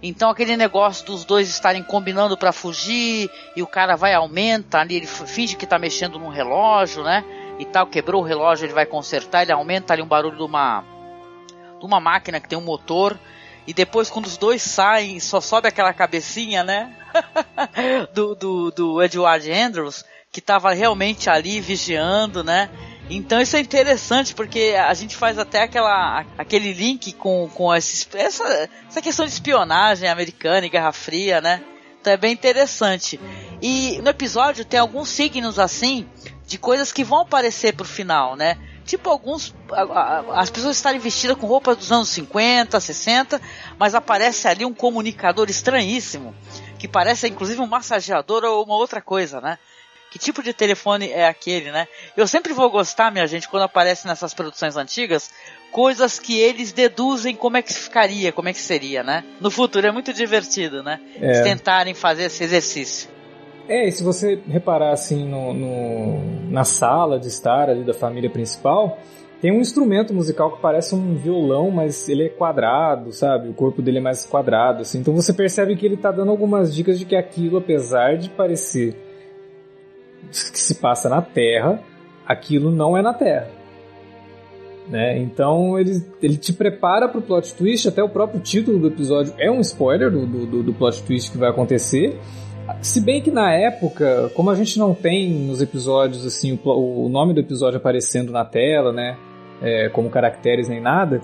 Então 0.00 0.30
aquele 0.30 0.56
negócio 0.56 1.04
dos 1.04 1.24
dois 1.24 1.48
estarem 1.48 1.82
combinando 1.82 2.36
para 2.36 2.52
fugir 2.52 3.28
e 3.56 3.62
o 3.62 3.66
cara 3.66 3.96
vai 3.96 4.14
aumenta 4.14 4.78
ali, 4.78 4.94
ele 4.94 5.06
finge 5.06 5.56
que 5.56 5.64
está 5.64 5.78
mexendo 5.78 6.18
num 6.18 6.28
relógio, 6.28 7.02
né? 7.02 7.24
e 7.58 7.64
tal, 7.64 7.86
quebrou 7.86 8.22
o 8.22 8.24
relógio, 8.24 8.66
ele 8.66 8.72
vai 8.72 8.86
consertar, 8.86 9.42
ele 9.42 9.52
aumenta 9.52 9.92
ali 9.92 10.02
um 10.02 10.06
barulho 10.06 10.36
de 10.36 10.42
uma 10.42 10.84
de 11.78 11.84
uma 11.84 12.00
máquina 12.00 12.40
que 12.40 12.48
tem 12.48 12.58
um 12.58 12.64
motor 12.64 13.18
e 13.66 13.74
depois 13.74 14.08
quando 14.08 14.26
os 14.26 14.36
dois 14.36 14.62
saem, 14.62 15.18
só 15.18 15.40
sobe 15.40 15.68
aquela 15.68 15.92
cabecinha, 15.92 16.62
né? 16.62 16.94
do, 18.14 18.34
do, 18.34 18.70
do 18.70 19.02
Edward 19.02 19.50
Andrews, 19.50 20.04
que 20.30 20.40
estava 20.40 20.72
realmente 20.72 21.28
ali 21.28 21.60
vigiando, 21.60 22.44
né? 22.44 22.70
Então 23.08 23.40
isso 23.40 23.56
é 23.56 23.60
interessante 23.60 24.34
porque 24.34 24.74
a 24.78 24.92
gente 24.94 25.16
faz 25.16 25.38
até 25.38 25.62
aquela, 25.62 26.24
aquele 26.36 26.72
link 26.72 27.12
com, 27.12 27.48
com 27.54 27.72
essa, 27.72 28.06
essa 28.16 29.02
questão 29.02 29.24
de 29.24 29.32
espionagem 29.32 30.08
americana 30.08 30.66
e 30.66 30.70
Guerra 30.70 30.92
Fria, 30.92 31.40
né? 31.40 31.62
Então 32.00 32.12
é 32.12 32.16
bem 32.16 32.32
interessante. 32.32 33.18
E 33.62 34.00
no 34.02 34.10
episódio 34.10 34.64
tem 34.64 34.78
alguns 34.78 35.08
signos 35.08 35.58
assim 35.58 36.08
de 36.46 36.58
coisas 36.58 36.92
que 36.92 37.02
vão 37.02 37.22
aparecer 37.22 37.74
pro 37.74 37.84
final, 37.84 38.36
né? 38.36 38.56
Tipo 38.86 39.10
alguns. 39.10 39.52
As 40.32 40.48
pessoas 40.48 40.76
estarem 40.76 41.00
vestidas 41.00 41.36
com 41.36 41.46
roupas 41.46 41.76
dos 41.76 41.90
anos 41.90 42.08
50, 42.08 42.78
60, 42.78 43.42
mas 43.76 43.96
aparece 43.96 44.46
ali 44.46 44.64
um 44.64 44.72
comunicador 44.72 45.50
estranhíssimo, 45.50 46.32
que 46.78 46.86
parece 46.86 47.26
inclusive 47.26 47.60
um 47.60 47.66
massageador 47.66 48.44
ou 48.44 48.64
uma 48.64 48.76
outra 48.76 49.02
coisa, 49.02 49.40
né? 49.40 49.58
Que 50.08 50.20
tipo 50.20 50.40
de 50.40 50.52
telefone 50.52 51.10
é 51.10 51.26
aquele, 51.26 51.72
né? 51.72 51.88
Eu 52.16 52.28
sempre 52.28 52.52
vou 52.52 52.70
gostar, 52.70 53.10
minha 53.10 53.26
gente, 53.26 53.48
quando 53.48 53.64
aparece 53.64 54.06
nessas 54.06 54.32
produções 54.32 54.76
antigas, 54.76 55.30
coisas 55.72 56.20
que 56.20 56.38
eles 56.38 56.70
deduzem 56.70 57.34
como 57.34 57.56
é 57.56 57.62
que 57.62 57.74
ficaria, 57.74 58.30
como 58.30 58.48
é 58.48 58.52
que 58.52 58.60
seria, 58.60 59.02
né? 59.02 59.24
No 59.40 59.50
futuro 59.50 59.84
é 59.84 59.90
muito 59.90 60.12
divertido, 60.12 60.82
né? 60.84 61.00
É. 61.20 61.42
Tentarem 61.42 61.92
fazer 61.92 62.26
esse 62.26 62.44
exercício. 62.44 63.15
É, 63.68 63.88
e 63.88 63.92
se 63.92 64.02
você 64.04 64.38
reparar 64.48 64.92
assim 64.92 65.28
no, 65.28 65.52
no- 65.52 66.50
na 66.50 66.64
sala 66.64 67.18
de 67.18 67.26
estar 67.28 67.68
ali 67.68 67.82
da 67.84 67.92
família 67.94 68.30
principal, 68.30 68.98
tem 69.40 69.50
um 69.52 69.60
instrumento 69.60 70.14
musical 70.14 70.52
que 70.52 70.62
parece 70.62 70.94
um 70.94 71.14
violão, 71.16 71.70
mas 71.70 72.08
ele 72.08 72.24
é 72.24 72.28
quadrado, 72.28 73.12
sabe? 73.12 73.48
O 73.48 73.52
corpo 73.54 73.82
dele 73.82 73.98
é 73.98 74.00
mais 74.00 74.24
quadrado, 74.24 74.82
assim. 74.82 74.98
Então 75.00 75.14
você 75.14 75.32
percebe 75.32 75.74
que 75.76 75.84
ele 75.84 75.96
tá 75.96 76.10
dando 76.10 76.30
algumas 76.30 76.74
dicas 76.74 76.98
de 76.98 77.04
que 77.04 77.16
aquilo, 77.16 77.58
apesar 77.58 78.16
de 78.16 78.30
parecer 78.30 78.94
que 80.30 80.58
se 80.58 80.76
passa 80.76 81.08
na 81.08 81.20
Terra, 81.22 81.80
aquilo 82.26 82.70
não 82.70 82.96
é 82.96 83.02
na 83.02 83.12
Terra. 83.14 83.48
Né? 84.88 85.18
Então 85.18 85.78
ele, 85.78 86.00
ele 86.22 86.36
te 86.36 86.52
prepara 86.52 87.08
pro 87.08 87.20
plot 87.20 87.54
twist, 87.54 87.88
até 87.88 88.02
o 88.02 88.08
próprio 88.08 88.40
título 88.40 88.78
do 88.78 88.86
episódio 88.88 89.34
é 89.38 89.50
um 89.50 89.60
spoiler 89.60 90.10
do, 90.10 90.24
do- 90.26 90.62
do 90.62 90.72
plot 90.72 91.02
twist 91.02 91.30
que 91.32 91.38
vai 91.38 91.50
acontecer. 91.50 92.16
Se 92.82 93.00
bem 93.00 93.20
que 93.22 93.30
na 93.30 93.52
época, 93.52 94.30
como 94.34 94.50
a 94.50 94.54
gente 94.54 94.78
não 94.78 94.94
tem 94.94 95.30
nos 95.30 95.60
episódios 95.60 96.26
assim 96.26 96.58
o, 96.64 97.04
o 97.04 97.08
nome 97.08 97.32
do 97.32 97.40
episódio 97.40 97.78
aparecendo 97.78 98.32
na 98.32 98.44
tela, 98.44 98.92
né, 98.92 99.16
é, 99.62 99.88
como 99.88 100.10
caracteres 100.10 100.68
nem 100.68 100.80
nada, 100.80 101.20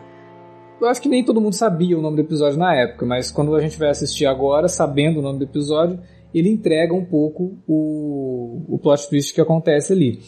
eu 0.80 0.88
acho 0.88 1.00
que 1.00 1.08
nem 1.08 1.24
todo 1.24 1.40
mundo 1.40 1.54
sabia 1.54 1.96
o 1.96 2.02
nome 2.02 2.16
do 2.16 2.22
episódio 2.22 2.58
na 2.58 2.74
época, 2.74 3.06
mas 3.06 3.30
quando 3.30 3.54
a 3.54 3.60
gente 3.60 3.78
vai 3.78 3.90
assistir 3.90 4.26
agora, 4.26 4.66
sabendo 4.68 5.20
o 5.20 5.22
nome 5.22 5.38
do 5.38 5.44
episódio, 5.44 6.00
ele 6.34 6.48
entrega 6.48 6.94
um 6.94 7.04
pouco 7.04 7.58
o, 7.68 8.64
o 8.68 8.78
plot 8.78 9.08
twist 9.08 9.32
que 9.32 9.40
acontece 9.40 9.92
ali. 9.92 10.18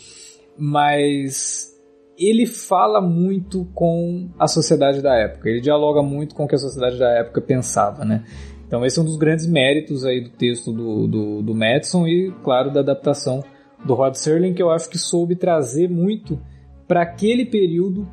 Mas 0.57 1.73
ele 2.17 2.47
fala 2.47 3.01
muito 3.01 3.65
com 3.75 4.29
a 4.39 4.47
sociedade 4.47 5.03
da 5.03 5.17
época, 5.17 5.49
ele 5.49 5.61
dialoga 5.61 6.03
muito 6.03 6.35
com 6.35 6.45
o 6.45 6.49
que 6.49 6.55
a 6.55 6.59
sociedade 6.59 6.99
da 6.99 7.11
época 7.11 7.41
pensava, 7.41 8.05
né? 8.05 8.25
Então 8.75 8.85
esse 8.85 8.99
é 8.99 9.03
um 9.03 9.05
dos 9.05 9.17
grandes 9.17 9.47
méritos 9.47 10.05
aí 10.05 10.21
do 10.21 10.31
texto 10.31 10.73
do, 10.73 11.07
do, 11.07 11.43
do 11.43 11.55
Madison 11.55 12.09
e, 12.09 12.33
claro, 12.43 12.73
da 12.73 12.81
adaptação 12.81 13.41
do 13.85 13.95
Rod 13.95 14.15
Serling, 14.17 14.53
que 14.53 14.61
eu 14.61 14.69
acho 14.69 14.91
que 14.91 14.99
soube 14.99 15.37
trazer 15.37 15.89
muito 15.89 16.41
para 16.89 17.03
aquele 17.03 17.45
período 17.47 18.05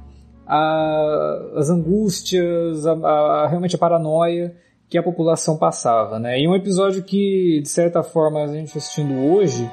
a- 0.46 1.50
as 1.56 1.72
angústias, 1.72 2.86
a, 2.86 2.92
a- 2.92 3.48
realmente 3.48 3.76
a 3.76 3.80
paranoia 3.80 4.56
que 4.88 5.00
a 5.00 5.04
população 5.04 5.58
passava, 5.58 6.20
né? 6.20 6.40
E 6.40 6.48
um 6.48 6.54
episódio 6.54 7.02
que, 7.02 7.60
de 7.64 7.70
certa 7.70 8.04
forma, 8.04 8.44
a 8.44 8.48
gente 8.48 8.78
assistindo 8.78 9.16
hoje, 9.16 9.68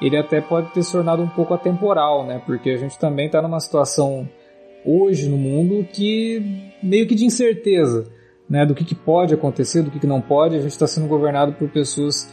ele 0.00 0.16
até 0.16 0.40
pode 0.40 0.72
ter 0.72 0.82
se 0.82 0.92
tornado 0.92 1.20
um 1.22 1.28
pouco 1.28 1.52
atemporal, 1.52 2.24
né? 2.26 2.40
Porque 2.46 2.70
a 2.70 2.76
gente 2.78 2.98
também 2.98 3.26
está 3.26 3.42
numa 3.42 3.60
situação 3.60 4.26
hoje 4.82 5.28
no 5.28 5.36
mundo 5.36 5.84
que 5.92 6.72
meio 6.82 7.06
que 7.06 7.14
de 7.14 7.26
incerteza, 7.26 8.10
né? 8.52 8.66
Do 8.66 8.74
que, 8.74 8.84
que 8.84 8.94
pode 8.94 9.32
acontecer, 9.32 9.80
do 9.82 9.90
que, 9.90 9.98
que 9.98 10.06
não 10.06 10.20
pode. 10.20 10.56
A 10.56 10.60
gente 10.60 10.72
está 10.72 10.86
sendo 10.86 11.08
governado 11.08 11.54
por 11.54 11.70
pessoas 11.70 12.30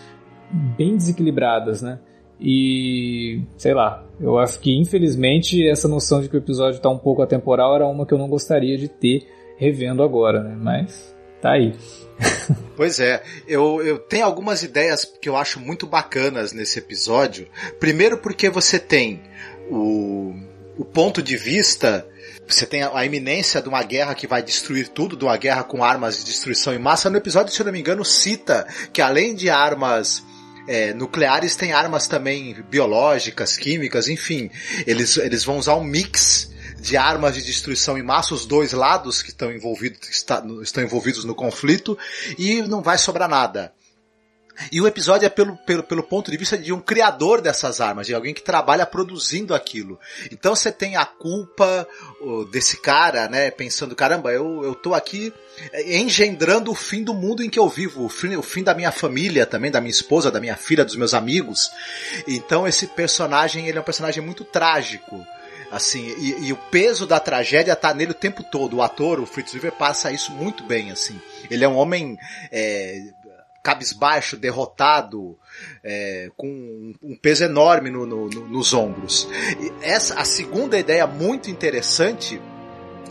bem 0.51 0.97
desequilibradas, 0.97 1.81
né? 1.81 1.97
E 2.41 3.41
sei 3.55 3.73
lá, 3.73 4.05
eu 4.19 4.37
acho 4.37 4.59
que 4.59 4.77
infelizmente 4.77 5.65
essa 5.65 5.87
noção 5.87 6.21
de 6.21 6.27
que 6.27 6.35
o 6.35 6.39
episódio 6.39 6.75
está 6.75 6.89
um 6.89 6.97
pouco 6.97 7.21
atemporal 7.21 7.73
era 7.73 7.87
uma 7.87 8.05
que 8.05 8.13
eu 8.13 8.17
não 8.17 8.27
gostaria 8.27 8.77
de 8.77 8.89
ter 8.89 9.27
revendo 9.55 10.03
agora, 10.03 10.43
né? 10.43 10.57
Mas 10.59 11.15
tá 11.41 11.53
aí. 11.53 11.73
Pois 12.75 12.99
é, 12.99 13.21
eu, 13.45 13.81
eu 13.85 13.99
tenho 13.99 14.25
algumas 14.25 14.63
ideias 14.63 15.03
que 15.03 15.27
eu 15.27 15.35
acho 15.35 15.59
muito 15.59 15.85
bacanas 15.85 16.53
nesse 16.53 16.79
episódio. 16.79 17.45
Primeiro 17.77 18.17
porque 18.17 18.49
você 18.49 18.79
tem 18.79 19.21
o, 19.69 20.33
o 20.77 20.85
ponto 20.85 21.21
de 21.21 21.35
vista, 21.35 22.07
você 22.53 22.65
tem 22.65 22.83
a, 22.83 23.05
iminência 23.05 23.61
de 23.61 23.69
uma 23.69 23.83
guerra 23.83 24.15
que 24.15 24.27
vai 24.27 24.41
destruir 24.41 24.87
tudo, 24.87 25.15
de 25.15 25.23
uma 25.23 25.37
guerra 25.37 25.63
com 25.63 25.83
armas 25.83 26.19
de 26.19 26.25
destruição 26.25 26.73
em 26.73 26.79
massa. 26.79 27.09
No 27.09 27.17
episódio, 27.17 27.53
se 27.53 27.61
eu 27.61 27.65
não 27.65 27.73
me 27.73 27.79
engano, 27.79 28.03
cita 28.03 28.67
que 28.91 29.01
além 29.01 29.35
de 29.35 29.49
armas 29.49 30.23
é, 30.67 30.93
nucleares, 30.93 31.55
tem 31.55 31.73
armas 31.73 32.07
também 32.07 32.55
biológicas, 32.69 33.57
químicas, 33.57 34.07
enfim. 34.07 34.49
Eles, 34.85 35.17
eles 35.17 35.43
vão 35.43 35.57
usar 35.57 35.75
um 35.75 35.83
mix 35.83 36.49
de 36.79 36.95
armas 36.95 37.35
de 37.35 37.43
destruição 37.43 37.97
em 37.97 38.03
massa, 38.03 38.33
os 38.33 38.45
dois 38.45 38.71
lados 38.71 39.21
que 39.21 39.29
estão 39.29 39.51
envolvidos, 39.51 40.07
está- 40.09 40.43
estão 40.61 40.83
envolvidos 40.83 41.25
no 41.25 41.35
conflito, 41.35 41.97
e 42.37 42.61
não 42.61 42.81
vai 42.81 42.97
sobrar 42.97 43.27
nada. 43.27 43.73
E 44.71 44.81
o 44.81 44.87
episódio 44.87 45.25
é 45.25 45.29
pelo, 45.29 45.55
pelo, 45.57 45.83
pelo 45.83 46.03
ponto 46.03 46.29
de 46.29 46.37
vista 46.37 46.57
de 46.57 46.73
um 46.73 46.79
criador 46.79 47.41
dessas 47.41 47.79
armas, 47.79 48.07
de 48.07 48.13
alguém 48.13 48.33
que 48.33 48.41
trabalha 48.41 48.85
produzindo 48.85 49.53
aquilo. 49.53 49.99
Então 50.31 50.55
você 50.55 50.71
tem 50.71 50.95
a 50.95 51.05
culpa 51.05 51.87
desse 52.51 52.81
cara, 52.81 53.27
né, 53.27 53.49
pensando, 53.51 53.95
caramba, 53.95 54.31
eu, 54.31 54.63
eu 54.63 54.75
tô 54.75 54.93
aqui 54.93 55.33
eh, 55.71 55.97
engendrando 55.97 56.71
o 56.71 56.75
fim 56.75 57.03
do 57.03 57.13
mundo 57.13 57.43
em 57.43 57.49
que 57.49 57.59
eu 57.59 57.69
vivo, 57.69 58.05
o 58.05 58.09
fim, 58.09 58.35
o 58.35 58.43
fim 58.43 58.63
da 58.63 58.73
minha 58.73 58.91
família 58.91 59.45
também, 59.45 59.71
da 59.71 59.81
minha 59.81 59.91
esposa, 59.91 60.31
da 60.31 60.39
minha 60.39 60.55
filha, 60.55 60.85
dos 60.85 60.95
meus 60.95 61.13
amigos. 61.13 61.71
Então 62.27 62.67
esse 62.67 62.87
personagem, 62.87 63.67
ele 63.67 63.77
é 63.77 63.81
um 63.81 63.85
personagem 63.85 64.23
muito 64.23 64.43
trágico. 64.43 65.25
Assim, 65.71 66.15
e, 66.17 66.47
e 66.47 66.53
o 66.53 66.57
peso 66.57 67.05
da 67.05 67.19
tragédia 67.19 67.75
tá 67.75 67.93
nele 67.93 68.11
o 68.11 68.15
tempo 68.15 68.43
todo. 68.43 68.77
O 68.77 68.81
ator, 68.81 69.19
o 69.19 69.25
Fritz 69.25 69.53
Weaver, 69.53 69.73
passa 69.73 70.11
isso 70.11 70.31
muito 70.31 70.63
bem, 70.63 70.91
assim. 70.91 71.19
Ele 71.49 71.63
é 71.63 71.67
um 71.67 71.75
homem 71.75 72.17
é, 72.51 73.03
cabisbaixo, 73.63 74.37
derrotado, 74.37 75.37
é, 75.83 76.29
com 76.37 76.93
um 77.01 77.15
peso 77.15 77.43
enorme 77.43 77.89
no- 77.89 78.05
no- 78.05 78.29
no- 78.29 78.47
nos 78.47 78.73
ombros. 78.73 79.27
E 79.59 79.73
essa, 79.81 80.19
a 80.19 80.25
segunda 80.25 80.77
ideia 80.77 81.05
muito 81.05 81.49
interessante 81.49 82.41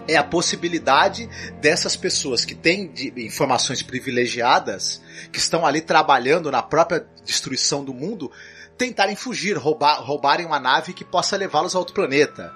é 0.06 0.16
a 0.16 0.24
possibilidade 0.24 1.28
dessas 1.60 1.94
pessoas 1.94 2.44
que 2.44 2.54
têm 2.54 2.90
informações 3.18 3.82
privilegiadas, 3.82 5.02
que 5.30 5.38
estão 5.38 5.66
ali 5.66 5.82
trabalhando 5.82 6.50
na 6.50 6.62
própria 6.62 7.06
destruição 7.24 7.84
do 7.84 7.92
mundo, 7.92 8.32
tentarem 8.78 9.14
fugir, 9.16 9.56
roubar, 9.58 10.00
roubarem 10.02 10.46
uma 10.46 10.58
nave 10.58 10.94
que 10.94 11.04
possa 11.04 11.36
levá-los 11.36 11.74
a 11.74 11.78
outro 11.78 11.94
planeta. 11.94 12.50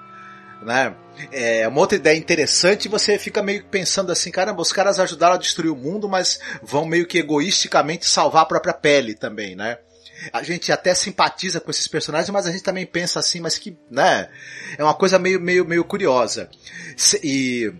Né? 0.63 0.95
É 1.31 1.67
uma 1.67 1.79
outra 1.79 1.97
ideia 1.97 2.17
interessante, 2.17 2.89
você 2.89 3.17
fica 3.19 3.41
meio 3.41 3.63
pensando 3.65 4.11
assim, 4.11 4.31
caramba, 4.31 4.61
os 4.61 4.73
caras 4.73 4.99
ajudaram 4.99 5.35
a 5.35 5.37
destruir 5.37 5.71
o 5.71 5.75
mundo, 5.75 6.09
mas 6.09 6.39
vão 6.61 6.85
meio 6.85 7.05
que 7.05 7.19
egoisticamente 7.19 8.05
salvar 8.05 8.43
a 8.43 8.47
própria 8.47 8.73
pele 8.73 9.13
também, 9.13 9.55
né? 9.55 9.77
A 10.31 10.41
gente 10.41 10.71
até 10.71 10.93
simpatiza 10.93 11.59
com 11.59 11.69
esses 11.69 11.87
personagens, 11.87 12.29
mas 12.29 12.45
a 12.45 12.51
gente 12.51 12.63
também 12.63 12.85
pensa 12.85 13.19
assim, 13.19 13.39
mas 13.39 13.57
que, 13.57 13.77
né? 13.89 14.29
É 14.77 14.83
uma 14.83 14.93
coisa 14.93 15.19
meio, 15.19 15.39
meio, 15.39 15.65
meio 15.65 15.83
curiosa. 15.83 16.49
E 17.23 17.73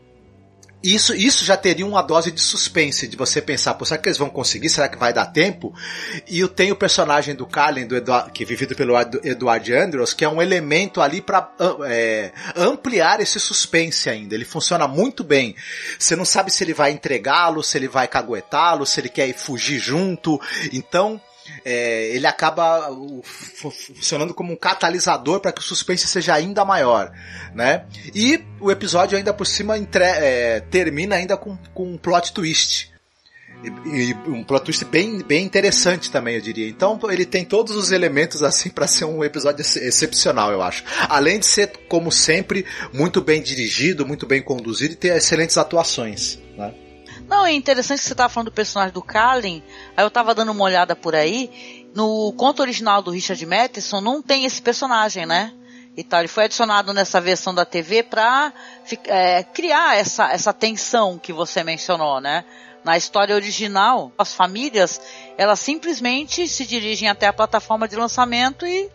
isso, 0.83 1.15
isso 1.15 1.45
já 1.45 1.55
teria 1.55 1.85
uma 1.85 2.01
dose 2.01 2.31
de 2.31 2.41
suspense, 2.41 3.07
de 3.07 3.15
você 3.15 3.41
pensar, 3.41 3.73
pô, 3.75 3.85
será 3.85 3.99
que 3.99 4.09
eles 4.09 4.17
vão 4.17 4.29
conseguir? 4.29 4.69
Será 4.69 4.89
que 4.89 4.97
vai 4.97 5.13
dar 5.13 5.27
tempo? 5.27 5.73
E 6.27 6.39
eu 6.39 6.49
tenho 6.49 6.73
o 6.73 6.77
personagem 6.77 7.33
do 7.35 7.45
Carlin, 7.45 7.87
do 7.87 7.95
que 8.33 8.43
é 8.43 8.45
vivido 8.45 8.75
pelo 8.75 8.99
Ed- 8.99 9.19
Edward 9.23 9.73
Andrews, 9.73 10.13
que 10.13 10.25
é 10.25 10.29
um 10.29 10.41
elemento 10.41 10.99
ali 11.01 11.21
para 11.21 11.49
ampliar 12.55 13.21
esse 13.21 13.39
suspense 13.39 14.09
ainda. 14.09 14.35
Ele 14.35 14.45
funciona 14.45 14.87
muito 14.87 15.23
bem. 15.23 15.55
Você 15.97 16.15
não 16.15 16.25
sabe 16.25 16.51
se 16.51 16.63
ele 16.63 16.73
vai 16.73 16.91
entregá-lo, 16.91 17.63
se 17.63 17.77
ele 17.77 17.87
vai 17.87 18.07
caguetá-lo, 18.07 18.85
se 18.85 18.99
ele 18.99 19.09
quer 19.09 19.27
ir 19.27 19.37
fugir 19.37 19.79
junto. 19.79 20.39
Então, 20.71 21.21
é, 21.65 22.10
ele 22.15 22.27
acaba 22.27 22.89
fu- 23.24 23.72
funcionando 23.72 24.33
como 24.33 24.51
um 24.53 24.55
catalisador 24.55 25.39
para 25.39 25.51
que 25.51 25.62
o 25.62 25.63
suspense 25.63 26.07
seja 26.07 26.33
ainda 26.33 26.63
maior, 26.65 27.12
né? 27.53 27.86
E 28.13 28.43
o 28.60 28.72
episódio 28.72 29.17
ainda 29.17 29.33
por 29.33 29.45
cima 29.48 29.77
entre- 29.77 30.03
é, 30.03 30.60
termina 30.60 31.15
ainda 31.15 31.38
com, 31.38 31.57
com 31.74 31.93
um 31.93 31.98
plot 31.98 32.33
twist. 32.33 32.91
E 33.86 34.13
um 34.27 34.43
plot 34.43 34.65
twist 34.65 34.83
bem, 34.83 35.19
bem 35.19 35.45
interessante 35.45 36.12
também, 36.12 36.36
eu 36.36 36.41
diria. 36.41 36.67
Então 36.67 37.00
ele 37.10 37.25
tem 37.25 37.45
todos 37.45 37.77
os 37.77 37.93
elementos 37.93 38.43
assim 38.43 38.69
para 38.69 38.88
ser 38.88 39.05
um 39.05 39.24
episódio 39.24 39.62
ex 39.62 39.77
excepcional, 39.77 40.51
eu 40.51 40.62
acho. 40.62 40.83
Além 41.07 41.39
de 41.39 41.45
ser, 41.45 41.72
como 41.88 42.12
sempre, 42.12 42.65
muito 42.91 43.22
bem 43.22 43.41
dirigido, 43.41 44.05
muito 44.05 44.25
bem 44.27 44.41
conduzido 44.41 44.93
e 44.93 44.98
ter 44.98 45.15
excelentes 45.15 45.57
atuações. 45.57 46.39
Né? 46.57 46.74
Não, 47.33 47.47
é 47.47 47.51
interessante 47.51 47.97
que 47.97 48.05
você 48.05 48.13
estava 48.13 48.29
falando 48.31 48.51
do 48.51 48.53
personagem 48.53 48.93
do 48.93 49.01
Kalin. 49.01 49.63
Aí 49.97 50.03
eu 50.03 50.07
estava 50.07 50.35
dando 50.35 50.51
uma 50.51 50.63
olhada 50.63 50.95
por 50.95 51.15
aí. 51.15 51.89
No 51.95 52.31
conto 52.33 52.61
original 52.61 53.01
do 53.01 53.09
Richard 53.09 53.43
Matheson 53.43 54.01
não 54.01 54.21
tem 54.21 54.45
esse 54.45 54.61
personagem, 54.61 55.25
né? 55.25 55.51
E 55.97 56.03
tal. 56.03 56.19
Ele 56.19 56.27
foi 56.27 56.43
adicionado 56.43 56.93
nessa 56.93 57.19
versão 57.19 57.51
da 57.51 57.65
TV 57.65 58.03
para 58.03 58.53
é, 59.07 59.41
criar 59.41 59.97
essa, 59.97 60.31
essa 60.31 60.53
tensão 60.53 61.17
que 61.17 61.33
você 61.33 61.63
mencionou, 61.63 62.21
né? 62.21 62.45
Na 62.83 62.97
história 62.97 63.33
original, 63.33 64.11
as 64.15 64.31
famílias, 64.31 65.01
elas 65.35 65.59
simplesmente 65.59 66.47
se 66.47 66.67
dirigem 66.67 67.09
até 67.09 67.25
a 67.25 67.33
plataforma 67.33 67.87
de 67.87 67.95
lançamento 67.95 68.63
e 68.63 68.91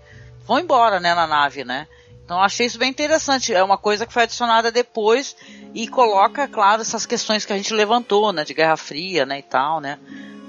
vão 0.46 0.60
embora, 0.60 1.00
né, 1.00 1.12
na 1.12 1.26
nave, 1.26 1.64
né? 1.64 1.88
Então 2.28 2.42
achei 2.42 2.66
isso 2.66 2.78
bem 2.78 2.90
interessante. 2.90 3.54
É 3.54 3.64
uma 3.64 3.78
coisa 3.78 4.04
que 4.04 4.12
foi 4.12 4.24
adicionada 4.24 4.70
depois 4.70 5.34
e 5.72 5.88
coloca, 5.88 6.46
claro, 6.46 6.82
essas 6.82 7.06
questões 7.06 7.46
que 7.46 7.54
a 7.54 7.56
gente 7.56 7.72
levantou, 7.72 8.34
né, 8.34 8.44
de 8.44 8.52
Guerra 8.52 8.76
Fria, 8.76 9.24
né, 9.24 9.38
e 9.38 9.42
tal, 9.42 9.80
né? 9.80 9.98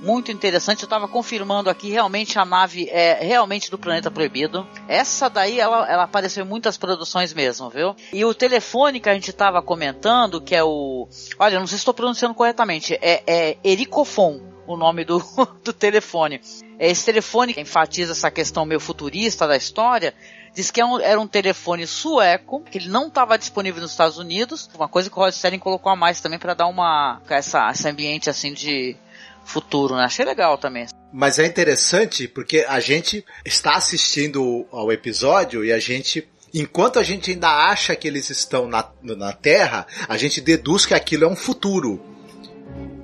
Muito 0.02 0.30
interessante. 0.30 0.84
Eu 0.84 0.88
estava 0.88 1.08
confirmando 1.08 1.70
aqui, 1.70 1.90
realmente 1.90 2.38
a 2.38 2.44
nave 2.44 2.90
é 2.90 3.24
realmente 3.24 3.72
do 3.72 3.78
Planeta 3.78 4.12
Proibido. 4.12 4.68
Essa 4.90 5.30
daí, 5.30 5.58
ela, 5.58 5.90
ela 5.90 6.04
apareceu 6.04 6.44
em 6.44 6.48
muitas 6.50 6.78
produções 6.78 7.34
mesmo, 7.34 7.70
viu? 7.70 7.96
E 8.12 8.26
o 8.26 8.34
telefone 8.34 9.00
que 9.00 9.08
a 9.08 9.14
gente 9.14 9.30
estava 9.30 9.62
comentando, 9.62 10.42
que 10.42 10.54
é 10.54 10.64
o... 10.64 11.08
Olha, 11.40 11.62
não 11.62 11.68
sei 11.68 11.78
se 11.78 11.82
estou 11.84 11.94
pronunciando 11.94 12.36
corretamente. 12.36 13.00
É, 13.02 13.24
é 13.26 13.58
Ericofon, 13.64 14.42
o 14.68 14.76
nome 14.76 15.06
do, 15.06 15.24
do 15.64 15.72
telefone. 15.72 16.42
Esse 16.78 17.06
telefone 17.06 17.54
que 17.54 17.62
enfatiza 17.62 18.12
essa 18.12 18.30
questão 18.30 18.66
meio 18.66 18.82
futurista 18.82 19.48
da 19.48 19.56
história, 19.58 20.14
diz 20.54 20.72
que 20.72 20.82
era 20.82 21.20
um 21.20 21.28
telefone 21.28 21.86
sueco, 21.86 22.62
que 22.62 22.78
ele 22.78 22.90
não 22.90 23.08
estava 23.08 23.38
disponível 23.38 23.82
nos 23.82 23.92
Estados 23.92 24.18
Unidos, 24.18 24.70
uma 24.76 24.88
coisa 24.88 25.10
que 25.10 25.16
o 25.16 25.20
Rod 25.20 25.34
Serling 25.34 25.60
colocou 25.60 25.92
a 25.92 25.96
mais 25.96 26.20
também 26.20 26.40
para 26.40 26.54
dar 26.54 26.68
uma 26.68 27.22
essa, 27.30 27.70
esse 27.72 27.88
ambiente 27.88 28.30
assim 28.30 28.54
de 28.54 28.96
futuro, 29.44 29.96
né? 29.96 30.04
Achei 30.04 30.26
legal 30.26 30.58
também. 30.58 30.88
Mas 31.12 31.40
é 31.40 31.46
interessante 31.46 32.28
porque 32.28 32.66
a 32.68 32.80
gente 32.80 33.26
está 33.44 33.76
assistindo 33.76 34.68
ao 34.72 34.92
episódio 34.92 35.66
e 35.66 35.72
a 35.72 35.80
gente 35.80 36.28
enquanto 36.54 37.00
a 37.00 37.04
gente 37.04 37.32
ainda 37.32 37.50
acha 37.50 37.96
que 37.96 38.08
eles 38.08 38.30
estão 38.30 38.68
na, 38.68 38.88
na 39.02 39.34
Terra, 39.34 39.86
a 40.08 40.18
gente 40.18 40.42
deduz 40.42 40.86
que 40.86 40.94
aquilo 40.94 41.26
é 41.26 41.28
um 41.28 41.36
futuro. 41.36 42.02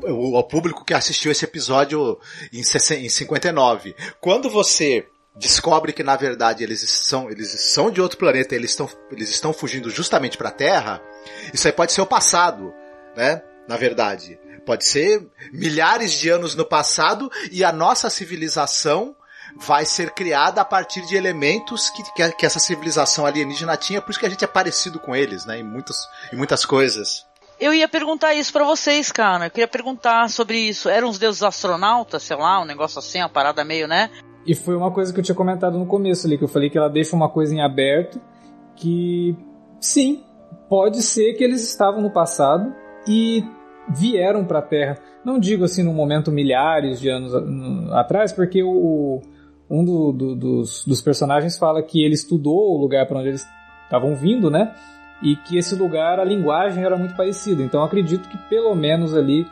O, 0.04 0.38
o 0.38 0.44
público 0.44 0.86
que 0.86 0.94
assistiu 0.94 1.32
esse 1.32 1.46
episódio 1.46 2.20
em, 2.54 2.62
em 2.62 3.10
59. 3.10 3.96
Quando 4.22 4.50
você 4.50 5.06
descobre 5.36 5.92
que 5.92 6.04
na 6.04 6.16
verdade 6.16 6.64
eles 6.64 6.82
são 6.82 7.30
eles 7.30 7.50
são 7.50 7.92
de 7.92 8.02
outro 8.02 8.18
planeta, 8.18 8.56
eles 8.56 8.72
estão 8.72 8.90
eles 9.12 9.30
estão 9.30 9.54
fugindo 9.54 9.90
justamente 9.90 10.38
para 10.38 10.50
a 10.50 10.54
Terra, 10.54 11.02
isso 11.54 11.68
aí 11.68 11.74
pode 11.74 11.92
ser 11.92 12.02
o 12.02 12.06
passado, 12.06 12.74
né? 13.16 13.42
Na 13.68 13.78
verdade, 13.78 14.40
pode 14.66 14.86
ser 14.86 15.28
milhares 15.52 16.12
de 16.14 16.30
anos 16.30 16.56
no 16.56 16.66
passado 16.66 17.32
e 17.52 17.64
a 17.64 17.72
nossa 17.72 18.10
civilização 18.10 19.16
vai 19.58 19.86
ser 19.86 20.12
criada 20.12 20.62
a 20.62 20.66
partir 20.66 21.06
de 21.06 21.16
elementos 21.16 21.90
que, 21.90 22.04
que, 22.14 22.32
que 22.32 22.46
essa 22.46 22.60
civilização 22.60 23.26
alienígena 23.26 23.78
tinha, 23.78 24.02
por 24.02 24.12
isso 24.12 24.20
que 24.20 24.26
a 24.26 24.30
gente 24.30 24.44
é 24.44 24.48
parecido 24.48 25.00
com 25.00 25.16
eles, 25.16 25.46
né? 25.46 25.60
Em 25.60 25.64
muitas, 25.64 25.98
em 26.32 26.36
muitas 26.36 26.66
coisas. 26.66 27.26
Eu 27.60 27.74
ia 27.74 27.88
perguntar 27.88 28.34
isso 28.34 28.52
para 28.52 28.66
vocês, 28.66 29.12
cara. 29.12 29.46
Eu 29.46 29.52
queria 29.52 29.68
perguntar 29.68 30.30
sobre 30.30 30.58
isso. 30.58 30.90
Eram 30.90 31.08
os 31.08 31.18
deuses 31.18 31.42
astronautas, 31.42 32.24
sei 32.24 32.36
lá, 32.36 32.62
um 32.62 32.66
negócio 32.66 33.00
assim, 33.00 33.20
uma 33.20 33.30
parada 33.30 33.64
meio, 33.64 33.88
né? 33.88 34.10
E 34.46 34.54
foi 34.54 34.76
uma 34.76 34.92
coisa 34.92 35.14
que 35.14 35.20
eu 35.20 35.24
tinha 35.24 35.36
comentado 35.36 35.78
no 35.78 35.86
começo 35.86 36.28
ali, 36.28 36.38
que 36.38 36.44
eu 36.44 36.48
falei 36.48 36.70
que 36.70 36.78
ela 36.78 36.90
deixa 36.90 37.16
uma 37.16 37.30
coisa 37.30 37.54
em 37.54 37.62
aberto, 37.62 38.22
que 38.76 39.36
sim, 39.80 40.24
pode 40.70 41.02
ser 41.02 41.34
que 41.34 41.44
eles 41.44 41.68
estavam 41.68 42.02
no 42.02 42.12
passado 42.12 42.74
e 43.08 43.44
vieram 43.90 44.46
para 44.46 44.60
a 44.60 44.62
Terra. 44.62 44.98
Não 45.24 45.40
digo 45.40 45.64
assim 45.64 45.84
no 45.84 45.94
momento 45.94 46.32
milhares 46.32 47.00
de 47.00 47.10
anos 47.10 47.34
atrás, 47.92 48.32
porque 48.32 48.62
o, 48.64 49.22
um 49.70 49.84
do, 49.84 50.12
do, 50.12 50.36
dos, 50.36 50.86
dos 50.86 51.02
personagens 51.02 51.58
fala 51.58 51.82
que 51.82 52.04
ele 52.04 52.14
estudou 52.14 52.76
o 52.76 52.78
lugar 52.78 53.08
para 53.08 53.20
onde 53.20 53.30
eles 53.30 53.48
estavam 53.84 54.16
vindo, 54.16 54.50
né? 54.50 54.74
E 55.24 55.36
que 55.38 55.58
esse 55.58 55.76
lugar, 55.76 56.20
a 56.20 56.26
linguagem 56.26 56.84
era 56.84 56.98
muito 56.98 57.16
parecida. 57.16 57.64
Então 57.64 57.84
acredito 57.84 58.28
que 58.30 58.38
pelo 58.50 58.76
menos 58.76 59.16
ali 59.16 59.48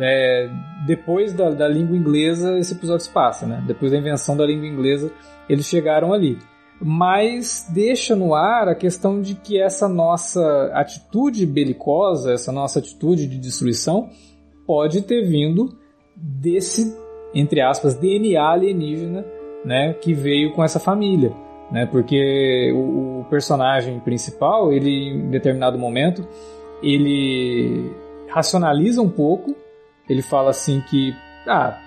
é, 0.00 0.50
depois 0.86 1.32
da, 1.32 1.50
da, 1.50 1.68
língua 1.68 1.96
inglesa 1.96 2.58
esse 2.58 2.74
episódio 2.74 3.04
se 3.04 3.10
passa, 3.10 3.46
né? 3.46 3.62
Depois 3.66 3.92
da 3.92 3.98
invenção 3.98 4.36
da 4.36 4.44
língua 4.44 4.66
inglesa, 4.66 5.10
eles 5.48 5.66
chegaram 5.66 6.12
ali. 6.12 6.38
Mas 6.80 7.68
deixa 7.72 8.16
no 8.16 8.34
ar 8.34 8.68
a 8.68 8.74
questão 8.74 9.20
de 9.20 9.34
que 9.34 9.60
essa 9.60 9.88
nossa 9.88 10.70
atitude 10.74 11.46
belicosa, 11.46 12.32
essa 12.32 12.50
nossa 12.50 12.80
atitude 12.80 13.26
de 13.26 13.38
destruição, 13.38 14.10
pode 14.66 15.02
ter 15.02 15.22
vindo 15.22 15.78
desse, 16.16 16.96
entre 17.32 17.60
aspas, 17.60 17.94
DNA 17.94 18.42
alienígena, 18.42 19.24
né? 19.64 19.94
Que 19.94 20.12
veio 20.12 20.52
com 20.52 20.64
essa 20.64 20.80
família. 20.80 21.32
Né, 21.72 21.86
porque 21.86 22.70
o, 22.74 23.20
o 23.20 23.24
personagem 23.30 23.98
principal, 23.98 24.70
ele 24.70 25.08
em 25.08 25.30
determinado 25.30 25.78
momento, 25.78 26.28
ele 26.82 27.90
racionaliza 28.28 29.00
um 29.00 29.08
pouco 29.08 29.56
ele 30.08 30.22
fala 30.22 30.50
assim 30.50 30.80
que, 30.88 31.14
ah, 31.46 31.78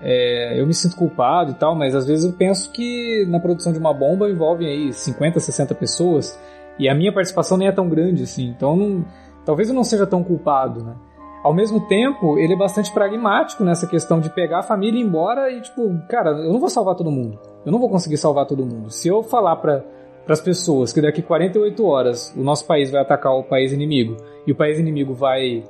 é, 0.00 0.60
eu 0.60 0.66
me 0.66 0.74
sinto 0.74 0.96
culpado 0.96 1.52
e 1.52 1.54
tal, 1.54 1.74
mas 1.74 1.94
às 1.94 2.06
vezes 2.06 2.24
eu 2.24 2.32
penso 2.32 2.70
que 2.72 3.24
na 3.28 3.40
produção 3.40 3.72
de 3.72 3.78
uma 3.78 3.92
bomba 3.92 4.28
envolve 4.28 4.66
aí 4.66 4.92
50, 4.92 5.40
60 5.40 5.74
pessoas 5.74 6.38
e 6.78 6.88
a 6.88 6.94
minha 6.94 7.12
participação 7.12 7.56
nem 7.56 7.68
é 7.68 7.72
tão 7.72 7.88
grande 7.88 8.24
assim, 8.24 8.48
então 8.48 8.76
não, 8.76 9.04
talvez 9.44 9.68
eu 9.68 9.74
não 9.74 9.84
seja 9.84 10.06
tão 10.06 10.22
culpado, 10.22 10.82
né? 10.82 10.94
Ao 11.42 11.52
mesmo 11.52 11.86
tempo, 11.88 12.38
ele 12.38 12.54
é 12.54 12.56
bastante 12.56 12.90
pragmático 12.90 13.62
nessa 13.62 13.86
questão 13.86 14.18
de 14.18 14.30
pegar 14.30 14.60
a 14.60 14.62
família 14.62 14.98
e 14.98 15.02
ir 15.02 15.06
embora 15.06 15.50
e 15.50 15.60
tipo, 15.60 15.94
cara, 16.08 16.30
eu 16.30 16.50
não 16.50 16.58
vou 16.58 16.70
salvar 16.70 16.94
todo 16.94 17.10
mundo. 17.10 17.38
Eu 17.66 17.70
não 17.70 17.78
vou 17.78 17.90
conseguir 17.90 18.16
salvar 18.16 18.46
todo 18.46 18.64
mundo. 18.64 18.90
Se 18.90 19.08
eu 19.08 19.22
falar 19.22 19.56
para 19.56 19.84
para 20.24 20.32
as 20.32 20.40
pessoas 20.40 20.92
que 20.92 21.00
daqui 21.02 21.22
48 21.22 21.84
horas 21.84 22.34
o 22.36 22.42
nosso 22.42 22.66
país 22.66 22.90
vai 22.90 23.02
atacar 23.02 23.32
o 23.34 23.44
país 23.44 23.72
inimigo 23.72 24.16
e 24.46 24.52
o 24.52 24.54
país 24.54 24.78
inimigo 24.78 25.12
vai 25.12 25.62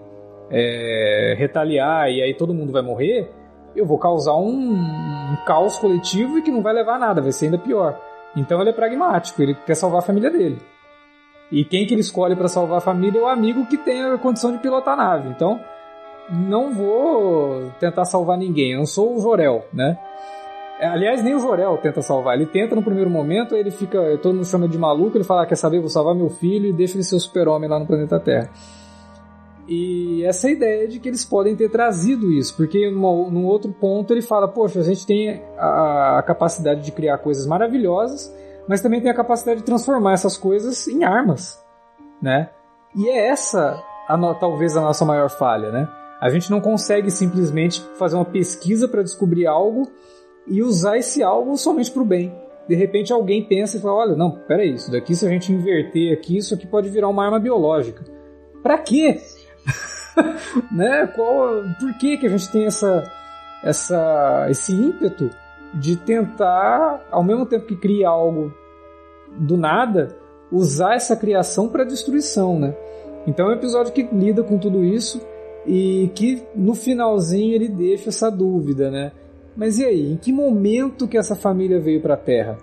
é, 0.50 1.34
retaliar 1.38 2.10
e 2.10 2.22
aí 2.22 2.34
todo 2.34 2.54
mundo 2.54 2.72
vai 2.72 2.82
morrer, 2.82 3.30
eu 3.74 3.84
vou 3.84 3.98
causar 3.98 4.36
um, 4.36 4.74
um, 4.74 5.36
caos 5.46 5.78
coletivo 5.78 6.38
e 6.38 6.42
que 6.42 6.50
não 6.50 6.62
vai 6.62 6.72
levar 6.72 6.96
a 6.96 6.98
nada, 6.98 7.20
vai 7.20 7.32
ser 7.32 7.46
ainda 7.46 7.58
pior. 7.58 8.00
Então 8.36 8.60
ele 8.60 8.70
é 8.70 8.72
pragmático, 8.72 9.42
ele 9.42 9.54
quer 9.54 9.74
salvar 9.74 10.00
a 10.00 10.02
família 10.02 10.30
dele. 10.30 10.58
E 11.50 11.64
quem 11.64 11.86
que 11.86 11.94
ele 11.94 12.00
escolhe 12.00 12.34
para 12.34 12.48
salvar 12.48 12.78
a 12.78 12.80
família 12.80 13.18
é 13.18 13.22
o 13.22 13.28
amigo 13.28 13.66
que 13.66 13.76
tem 13.76 14.02
a 14.02 14.18
condição 14.18 14.52
de 14.52 14.58
pilotar 14.58 14.94
a 14.94 14.96
nave. 14.96 15.28
Então, 15.28 15.60
não 16.30 16.72
vou 16.72 17.70
tentar 17.78 18.04
salvar 18.04 18.38
ninguém, 18.38 18.72
eu 18.72 18.78
não 18.78 18.86
sou 18.86 19.16
o 19.16 19.20
Jorel, 19.20 19.64
né? 19.72 19.98
Aliás, 20.80 21.22
nem 21.22 21.34
o 21.34 21.38
Jorel 21.38 21.78
tenta 21.78 22.02
salvar. 22.02 22.34
Ele 22.34 22.46
tenta 22.46 22.74
no 22.74 22.82
primeiro 22.82 23.08
momento, 23.08 23.54
ele 23.54 23.70
fica. 23.70 24.18
Todo 24.18 24.34
mundo 24.34 24.46
chama 24.46 24.68
de 24.68 24.76
maluco, 24.76 25.16
ele 25.16 25.24
fala: 25.24 25.42
ah, 25.42 25.46
Quer 25.46 25.56
saber, 25.56 25.80
vou 25.80 25.88
salvar 25.88 26.14
meu 26.14 26.28
filho 26.28 26.66
e 26.68 26.72
deixa 26.72 26.96
ele 26.96 27.04
ser 27.04 27.14
o 27.14 27.20
super-homem 27.20 27.68
lá 27.68 27.78
no 27.78 27.86
planeta 27.86 28.18
Terra. 28.18 28.50
E 29.66 30.22
essa 30.24 30.50
ideia 30.50 30.86
de 30.86 30.98
que 30.98 31.08
eles 31.08 31.24
podem 31.24 31.56
ter 31.56 31.70
trazido 31.70 32.30
isso, 32.30 32.54
porque 32.56 32.90
numa, 32.90 33.30
num 33.30 33.46
outro 33.46 33.72
ponto 33.72 34.12
ele 34.12 34.20
fala: 34.20 34.46
Poxa, 34.46 34.80
a 34.80 34.82
gente 34.82 35.06
tem 35.06 35.42
a, 35.56 36.18
a, 36.18 36.22
capacidade 36.22 36.82
de 36.82 36.92
criar 36.92 37.18
coisas 37.18 37.46
maravilhosas, 37.46 38.34
mas 38.68 38.82
também 38.82 39.00
tem 39.00 39.10
a 39.10 39.14
capacidade 39.14 39.60
de 39.60 39.66
transformar 39.66 40.12
essas 40.12 40.36
coisas 40.36 40.86
em 40.86 41.04
armas, 41.04 41.62
né? 42.20 42.50
E 42.94 43.08
é 43.08 43.28
essa 43.28 43.82
a 44.06 44.16
no, 44.16 44.34
talvez 44.34 44.76
a 44.76 44.82
nossa 44.82 45.04
maior 45.04 45.30
falha, 45.30 45.72
né? 45.72 45.88
A 46.20 46.28
gente 46.28 46.50
não 46.50 46.60
consegue 46.60 47.10
simplesmente 47.10 47.80
fazer 47.98 48.16
uma 48.16 48.24
pesquisa 48.24 48.86
para 48.86 49.02
descobrir 49.02 49.46
algo 49.46 49.90
e 50.46 50.62
usar 50.62 50.98
esse 50.98 51.22
algo 51.22 51.56
somente 51.56 51.90
para 51.90 52.02
o 52.02 52.06
bem. 52.06 52.34
De 52.68 52.74
repente 52.74 53.12
alguém 53.12 53.42
pensa 53.42 53.78
e 53.78 53.80
fala: 53.80 53.94
Olha, 53.94 54.16
não, 54.16 54.30
peraí, 54.46 54.74
isso 54.74 54.92
daqui 54.92 55.14
se 55.14 55.26
a 55.26 55.30
gente 55.30 55.50
inverter 55.50 56.12
aqui, 56.12 56.36
isso 56.36 56.54
aqui 56.54 56.66
pode 56.66 56.90
virar 56.90 57.08
uma 57.08 57.24
arma 57.24 57.40
biológica. 57.40 58.04
Para 58.62 58.78
quê? 58.78 59.20
né? 60.70 61.06
Qual, 61.14 61.64
por 61.78 61.94
que, 61.98 62.16
que 62.16 62.26
a 62.26 62.30
gente 62.30 62.50
tem 62.50 62.66
essa, 62.66 63.04
essa, 63.62 64.46
esse 64.50 64.72
ímpeto 64.72 65.30
de 65.74 65.96
tentar, 65.96 67.06
ao 67.10 67.24
mesmo 67.24 67.46
tempo 67.46 67.66
que 67.66 67.76
cria 67.76 68.08
algo 68.08 68.52
do 69.36 69.56
nada, 69.56 70.16
usar 70.50 70.94
essa 70.94 71.16
criação 71.16 71.68
para 71.68 71.84
destruição, 71.84 72.58
né? 72.58 72.74
Então 73.26 73.46
é 73.46 73.54
um 73.54 73.56
episódio 73.56 73.92
que 73.92 74.02
lida 74.12 74.42
com 74.42 74.58
tudo 74.58 74.84
isso 74.84 75.20
e 75.66 76.10
que 76.14 76.42
no 76.54 76.74
finalzinho 76.74 77.54
ele 77.54 77.68
deixa 77.68 78.10
essa 78.10 78.30
dúvida, 78.30 78.90
né? 78.90 79.12
Mas 79.56 79.78
e 79.78 79.84
aí, 79.84 80.12
em 80.12 80.16
que 80.16 80.32
momento 80.32 81.08
que 81.08 81.16
essa 81.16 81.34
família 81.34 81.80
veio 81.80 82.00
para 82.00 82.14
a 82.14 82.18
Terra? 82.18 82.58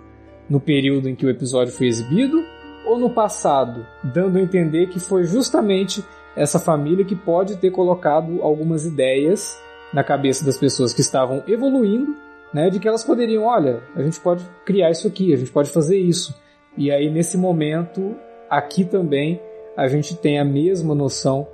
No 0.48 0.60
período 0.60 1.08
em 1.08 1.14
que 1.14 1.26
o 1.26 1.30
episódio 1.30 1.72
foi 1.72 1.86
exibido 1.86 2.42
ou 2.86 2.98
no 2.98 3.10
passado, 3.10 3.86
dando 4.02 4.38
a 4.38 4.42
entender 4.42 4.88
que 4.88 5.00
foi 5.00 5.24
justamente 5.24 6.04
essa 6.36 6.58
família 6.58 7.04
que 7.04 7.14
pode 7.14 7.56
ter 7.56 7.70
colocado 7.70 8.42
algumas 8.42 8.86
ideias 8.86 9.56
na 9.92 10.02
cabeça 10.02 10.44
das 10.44 10.56
pessoas 10.56 10.92
que 10.92 11.00
estavam 11.00 11.42
evoluindo, 11.46 12.14
né, 12.52 12.70
de 12.70 12.78
que 12.78 12.88
elas 12.88 13.04
poderiam, 13.04 13.44
olha, 13.44 13.82
a 13.94 14.02
gente 14.02 14.20
pode 14.20 14.44
criar 14.64 14.90
isso 14.90 15.06
aqui, 15.06 15.32
a 15.32 15.36
gente 15.36 15.50
pode 15.50 15.70
fazer 15.70 15.98
isso. 15.98 16.34
E 16.76 16.90
aí 16.90 17.10
nesse 17.10 17.36
momento, 17.36 18.14
aqui 18.48 18.84
também 18.84 19.40
a 19.76 19.88
gente 19.88 20.16
tem 20.16 20.38
a 20.38 20.44
mesma 20.44 20.94
noção 20.94 21.46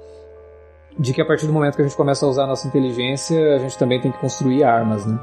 de 0.98 1.12
que 1.12 1.20
a 1.20 1.24
partir 1.24 1.46
do 1.46 1.52
momento 1.52 1.76
que 1.76 1.82
a 1.82 1.84
gente 1.84 1.96
começa 1.96 2.26
a 2.26 2.28
usar 2.28 2.44
a 2.44 2.46
nossa 2.48 2.66
inteligência, 2.66 3.54
a 3.54 3.58
gente 3.58 3.78
também 3.78 4.00
tem 4.00 4.10
que 4.10 4.18
construir 4.18 4.64
armas, 4.64 5.06
né? 5.06 5.18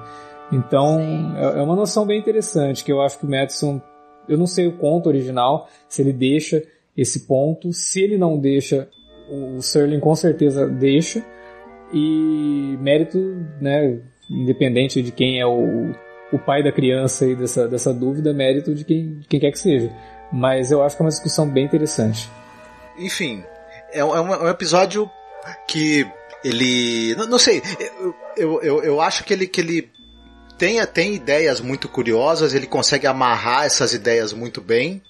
Então, 0.51 0.99
é 1.37 1.59
é 1.59 1.61
uma 1.61 1.75
noção 1.75 2.05
bem 2.05 2.19
interessante 2.19 2.83
que 2.83 2.91
eu 2.91 3.01
acho 3.01 3.19
que 3.19 3.25
o 3.25 3.29
Madison, 3.29 3.81
eu 4.27 4.37
não 4.37 4.47
sei 4.47 4.67
o 4.67 4.77
conto 4.77 5.07
original, 5.07 5.67
se 5.89 6.01
ele 6.01 6.13
deixa 6.13 6.63
esse 6.95 7.27
ponto, 7.27 7.73
se 7.73 8.01
ele 8.01 8.17
não 8.17 8.37
deixa, 8.37 8.87
o 9.29 9.61
Serling 9.61 9.99
com 9.99 10.15
certeza 10.15 10.67
deixa, 10.67 11.23
e 11.93 12.77
mérito, 12.79 13.17
né, 13.61 13.99
independente 14.29 15.01
de 15.01 15.11
quem 15.11 15.39
é 15.39 15.45
o, 15.45 15.91
o 16.31 16.39
pai 16.39 16.63
da 16.63 16.71
criança 16.71 17.25
e 17.25 17.35
dessa, 17.35 17.67
dessa 17.67 17.93
dúvida, 17.93 18.33
mérito 18.33 18.73
de 18.73 18.83
quem, 18.83 19.19
de 19.19 19.27
quem 19.27 19.39
quer 19.39 19.51
que 19.51 19.59
seja. 19.59 19.91
Mas 20.31 20.71
eu 20.71 20.83
acho 20.83 20.95
que 20.95 21.01
é 21.01 21.05
uma 21.05 21.09
discussão 21.11 21.47
bem 21.49 21.65
interessante. 21.65 22.29
Enfim, 22.97 23.43
é 23.91 24.03
um, 24.03 24.15
é 24.15 24.33
é 24.33 24.43
um 24.43 24.49
episódio 24.49 25.09
que 25.67 26.05
ele. 26.43 27.15
Não, 27.15 27.27
não 27.27 27.39
sei, 27.39 27.61
eu, 27.97 28.15
eu, 28.38 28.61
eu, 28.61 28.83
eu 28.83 29.01
acho 29.01 29.23
que 29.23 29.33
ele, 29.33 29.47
que 29.47 29.61
ele 29.61 29.89
tem, 30.57 30.83
tem 30.88 31.13
ideias 31.13 31.59
muito 31.59 31.88
curiosas, 31.88 32.53
ele 32.53 32.67
consegue 32.67 33.07
amarrar 33.07 33.65
essas 33.65 33.93
ideias 33.93 34.33
muito 34.33 34.61
bem. 34.61 35.01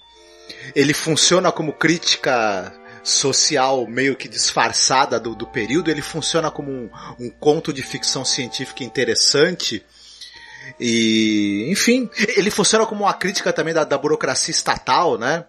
Ele 0.74 0.94
funciona 0.94 1.50
como 1.50 1.72
crítica 1.72 2.72
social 3.08 3.86
meio 3.86 4.16
que 4.16 4.28
disfarçada 4.28 5.18
do, 5.20 5.34
do 5.34 5.46
período, 5.46 5.90
ele 5.90 6.02
funciona 6.02 6.50
como 6.50 6.70
um, 6.70 6.90
um 7.18 7.30
conto 7.30 7.72
de 7.72 7.82
ficção 7.82 8.24
científica 8.24 8.82
interessante. 8.82 9.84
E, 10.80 11.68
enfim, 11.70 12.10
ele 12.36 12.50
funciona 12.50 12.84
como 12.84 13.04
uma 13.04 13.14
crítica 13.14 13.52
também 13.52 13.72
da, 13.72 13.84
da 13.84 13.96
burocracia 13.96 14.52
estatal, 14.52 15.16
né? 15.16 15.44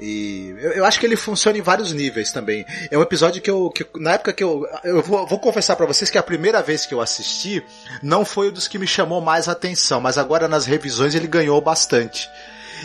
E 0.00 0.54
eu, 0.60 0.72
eu 0.72 0.84
acho 0.84 0.98
que 1.00 1.06
ele 1.06 1.16
funciona 1.16 1.58
em 1.58 1.62
vários 1.62 1.92
níveis 1.92 2.32
também. 2.32 2.64
É 2.90 2.96
um 2.96 3.02
episódio 3.02 3.42
que 3.42 3.50
eu, 3.50 3.68
que, 3.70 3.84
na 3.96 4.12
época 4.12 4.32
que 4.32 4.42
eu, 4.42 4.66
eu 4.84 5.02
vou, 5.02 5.26
vou 5.26 5.38
confessar 5.38 5.76
pra 5.76 5.86
vocês 5.86 6.08
que 6.08 6.18
a 6.18 6.22
primeira 6.22 6.62
vez 6.62 6.86
que 6.86 6.94
eu 6.94 7.00
assisti 7.00 7.62
não 8.02 8.24
foi 8.24 8.48
o 8.48 8.52
dos 8.52 8.68
que 8.68 8.78
me 8.78 8.86
chamou 8.86 9.20
mais 9.20 9.48
atenção, 9.48 10.00
mas 10.00 10.16
agora 10.16 10.48
nas 10.48 10.66
revisões 10.66 11.14
ele 11.14 11.26
ganhou 11.26 11.60
bastante. 11.60 12.28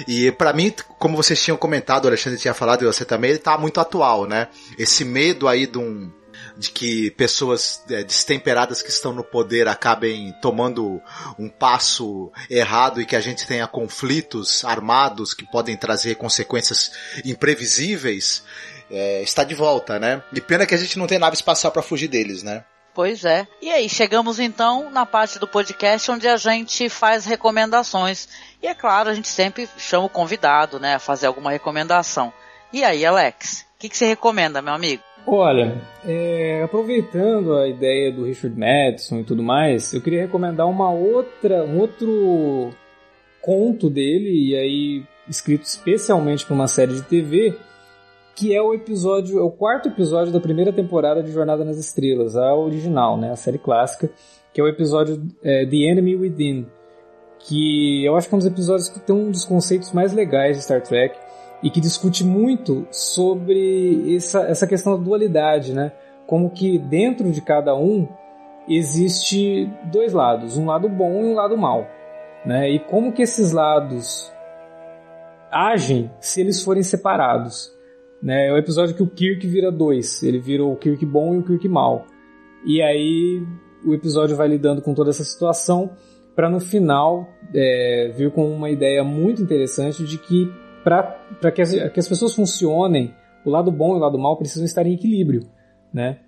E 0.07 0.31
pra 0.31 0.53
mim, 0.53 0.73
como 0.97 1.15
vocês 1.15 1.41
tinham 1.41 1.57
comentado, 1.57 2.05
o 2.05 2.07
Alexandre 2.07 2.39
tinha 2.39 2.53
falado 2.53 2.83
e 2.83 2.85
você 2.85 3.05
também, 3.05 3.31
ele 3.31 3.39
tá 3.39 3.57
muito 3.57 3.79
atual, 3.79 4.25
né? 4.25 4.47
Esse 4.77 5.03
medo 5.05 5.47
aí 5.47 5.67
de 5.67 5.77
um, 5.77 6.11
de 6.57 6.71
que 6.71 7.11
pessoas 7.11 7.83
é, 7.89 8.03
destemperadas 8.03 8.81
que 8.81 8.89
estão 8.89 9.13
no 9.13 9.23
poder 9.23 9.67
acabem 9.67 10.33
tomando 10.41 11.01
um 11.37 11.49
passo 11.49 12.31
errado 12.49 13.01
e 13.01 13.05
que 13.05 13.15
a 13.15 13.21
gente 13.21 13.47
tenha 13.47 13.67
conflitos 13.67 14.63
armados 14.65 15.33
que 15.33 15.45
podem 15.45 15.75
trazer 15.75 16.15
consequências 16.15 16.91
imprevisíveis, 17.25 18.43
é, 18.89 19.23
está 19.23 19.43
de 19.43 19.55
volta, 19.55 19.97
né? 19.99 20.21
E 20.33 20.41
pena 20.41 20.65
que 20.65 20.75
a 20.75 20.77
gente 20.77 20.99
não 20.99 21.07
tem 21.07 21.19
nave 21.19 21.35
espacial 21.35 21.71
para 21.71 21.81
fugir 21.81 22.07
deles, 22.07 22.43
né? 22.43 22.63
Pois 22.93 23.25
é. 23.25 23.47
E 23.61 23.71
aí, 23.71 23.89
chegamos 23.89 24.39
então 24.39 24.91
na 24.91 25.05
parte 25.05 25.39
do 25.39 25.47
podcast 25.47 26.11
onde 26.11 26.27
a 26.27 26.37
gente 26.37 26.89
faz 26.89 27.25
recomendações. 27.25 28.29
E 28.61 28.67
é 28.67 28.73
claro, 28.75 29.09
a 29.09 29.13
gente 29.13 29.27
sempre 29.27 29.67
chama 29.77 30.05
o 30.05 30.09
convidado, 30.09 30.79
né, 30.79 30.95
a 30.95 30.99
fazer 30.99 31.27
alguma 31.27 31.51
recomendação. 31.51 32.31
E 32.71 32.83
aí, 32.83 33.05
Alex, 33.05 33.65
o 33.75 33.79
que, 33.79 33.89
que 33.89 33.97
você 33.97 34.05
recomenda, 34.05 34.61
meu 34.61 34.73
amigo? 34.73 35.03
Olha, 35.25 35.81
é, 36.05 36.61
aproveitando 36.63 37.57
a 37.57 37.67
ideia 37.67 38.11
do 38.11 38.25
Richard 38.25 38.57
Madison 38.57 39.19
e 39.19 39.23
tudo 39.23 39.41
mais, 39.41 39.93
eu 39.93 40.01
queria 40.01 40.21
recomendar 40.21 40.67
uma 40.67 40.91
outra, 40.91 41.63
um 41.63 41.79
outro 41.79 42.71
conto 43.41 43.89
dele, 43.89 44.49
e 44.49 44.55
aí 44.55 45.03
escrito 45.27 45.63
especialmente 45.63 46.45
para 46.45 46.53
uma 46.53 46.67
série 46.67 46.93
de 46.93 47.03
TV, 47.03 47.57
que 48.35 48.55
é 48.55 48.61
o 48.61 48.73
episódio, 48.73 49.39
é 49.39 49.41
o 49.41 49.51
quarto 49.51 49.89
episódio 49.89 50.33
da 50.33 50.39
primeira 50.39 50.73
temporada 50.73 51.21
de 51.21 51.31
Jornada 51.31 51.63
nas 51.63 51.77
Estrelas, 51.77 52.35
a 52.35 52.55
original, 52.55 53.17
né, 53.17 53.31
a 53.31 53.35
série 53.35 53.57
clássica, 53.57 54.09
que 54.51 54.59
é 54.59 54.63
o 54.63 54.67
episódio 54.67 55.21
é, 55.43 55.65
The 55.65 55.75
Enemy 55.75 56.15
Within, 56.15 56.67
que 57.39 58.05
eu 58.05 58.15
acho 58.15 58.27
que 58.27 58.33
é 58.33 58.37
um 58.37 58.39
dos 58.39 58.47
episódios 58.47 58.89
que 58.89 58.99
tem 58.99 59.15
um 59.15 59.29
dos 59.29 59.45
conceitos 59.45 59.91
mais 59.91 60.13
legais 60.13 60.57
de 60.57 60.63
Star 60.63 60.81
Trek 60.81 61.15
e 61.61 61.69
que 61.69 61.79
discute 61.79 62.23
muito 62.23 62.87
sobre 62.91 64.15
essa, 64.15 64.41
essa 64.41 64.67
questão 64.67 64.97
da 64.97 65.03
dualidade, 65.03 65.73
né? 65.73 65.91
Como 66.25 66.49
que 66.49 66.77
dentro 66.77 67.31
de 67.31 67.41
cada 67.41 67.75
um 67.75 68.07
existe 68.67 69.69
dois 69.91 70.13
lados, 70.13 70.57
um 70.57 70.65
lado 70.65 70.87
bom 70.87 71.21
e 71.21 71.25
um 71.25 71.33
lado 71.33 71.57
mal, 71.57 71.87
né? 72.45 72.69
E 72.69 72.79
como 72.79 73.11
que 73.11 73.21
esses 73.21 73.51
lados 73.51 74.31
agem 75.51 76.09
se 76.19 76.41
eles 76.41 76.63
forem 76.63 76.83
separados, 76.83 77.72
né? 78.23 78.47
É 78.47 78.53
o 78.53 78.57
episódio 78.57 78.95
que 78.95 79.03
o 79.03 79.07
Kirk 79.07 79.45
vira 79.45 79.69
dois, 79.69 80.23
ele 80.23 80.39
vira 80.39 80.63
o 80.63 80.75
Kirk 80.77 81.05
bom 81.05 81.35
e 81.35 81.39
o 81.39 81.43
Kirk 81.43 81.67
mal. 81.67 82.05
E 82.65 82.81
aí 82.81 83.45
o 83.85 83.93
episódio 83.93 84.37
vai 84.37 84.47
lidando 84.47 84.81
com 84.81 84.93
toda 84.93 85.09
essa 85.09 85.25
situação 85.25 85.91
para 86.33 86.49
no 86.49 86.61
final 86.61 87.27
é, 87.53 88.13
vir 88.15 88.31
com 88.31 88.49
uma 88.49 88.69
ideia 88.69 89.03
muito 89.03 89.41
interessante 89.43 90.05
de 90.05 90.17
que 90.17 90.49
para 90.83 91.51
que, 91.53 91.61
as, 91.61 91.71
que 91.71 91.99
as 91.99 92.07
pessoas 92.07 92.33
funcionem, 92.33 93.13
o 93.45 93.49
lado 93.49 93.71
bom 93.71 93.93
e 93.93 93.97
o 93.97 93.99
lado 93.99 94.17
mal 94.17 94.37
precisam 94.37 94.65
estar 94.65 94.85
em 94.85 94.93
equilíbrio, 94.93 95.41
né? 95.93 96.19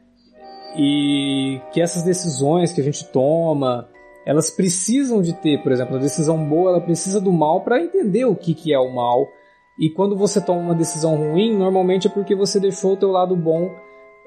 E 0.77 1.61
que 1.71 1.81
essas 1.81 2.03
decisões 2.03 2.73
que 2.73 2.81
a 2.81 2.83
gente 2.83 3.05
toma, 3.05 3.87
elas 4.25 4.51
precisam 4.51 5.21
de 5.21 5.33
ter, 5.33 5.63
por 5.63 5.71
exemplo, 5.71 5.95
a 5.95 5.99
decisão 5.99 6.47
boa, 6.47 6.71
ela 6.71 6.81
precisa 6.81 7.21
do 7.21 7.31
mal 7.31 7.61
para 7.61 7.81
entender 7.81 8.25
o 8.25 8.35
que, 8.35 8.53
que 8.53 8.73
é 8.73 8.79
o 8.79 8.93
mal. 8.93 9.27
E 9.77 9.89
quando 9.89 10.15
você 10.15 10.39
toma 10.39 10.61
uma 10.61 10.75
decisão 10.75 11.15
ruim, 11.15 11.57
normalmente 11.57 12.07
é 12.07 12.09
porque 12.09 12.35
você 12.35 12.59
deixou 12.59 12.93
o 12.93 12.97
teu 12.97 13.11
lado 13.11 13.35
bom 13.35 13.71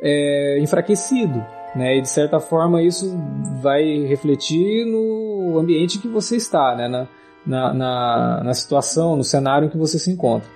é, 0.01 0.59
enfraquecido, 0.61 1.45
né? 1.75 1.97
E 1.97 2.03
de 2.03 2.09
certa 2.09 2.39
forma 2.39 2.83
isso 2.83 3.17
vai 3.63 4.05
refletir 4.07 4.85
no 4.85 5.59
ambiente 5.59 5.99
que 5.99 6.09
você 6.09 6.37
está, 6.37 6.75
né? 6.77 6.89
Na, 6.89 7.09
na, 7.47 7.75
na, 7.75 8.45
na 8.45 8.55
situação, 8.55 9.17
no 9.17 9.25
cenário 9.25 9.67
em 9.67 9.71
que 9.71 9.79
você 9.79 9.99
se 9.99 10.11
encontra. 10.11 10.49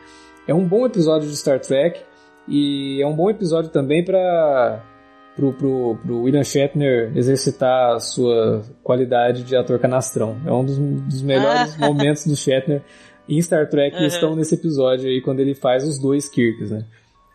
É 0.46 0.52
um 0.52 0.66
bom 0.66 0.84
episódio 0.84 1.28
de 1.28 1.36
Star 1.36 1.60
Trek 1.60 2.00
e 2.46 3.00
é 3.00 3.06
um 3.06 3.14
bom 3.14 3.30
episódio 3.30 3.70
também 3.70 4.04
para 4.04 4.82
pro, 5.34 5.52
pro, 5.52 5.98
pro 6.02 6.22
William 6.22 6.44
Shatner 6.44 7.12
exercitar 7.16 7.94
a 7.94 8.00
sua 8.00 8.62
qualidade 8.82 9.44
de 9.44 9.56
ator 9.56 9.78
canastrão. 9.78 10.36
É 10.44 10.52
um 10.52 10.64
dos, 10.64 10.78
dos 10.78 11.22
melhores 11.22 11.76
momentos 11.78 12.26
do 12.26 12.36
Shatner 12.36 12.82
em 13.28 13.40
Star 13.40 13.68
Trek 13.68 13.96
Uhum. 13.96 14.06
estão 14.06 14.36
nesse 14.36 14.54
episódio 14.54 15.08
aí 15.08 15.20
quando 15.20 15.40
ele 15.40 15.54
faz 15.54 15.84
os 15.86 15.98
dois 15.98 16.28
Kirks, 16.28 16.70
né? 16.70 16.84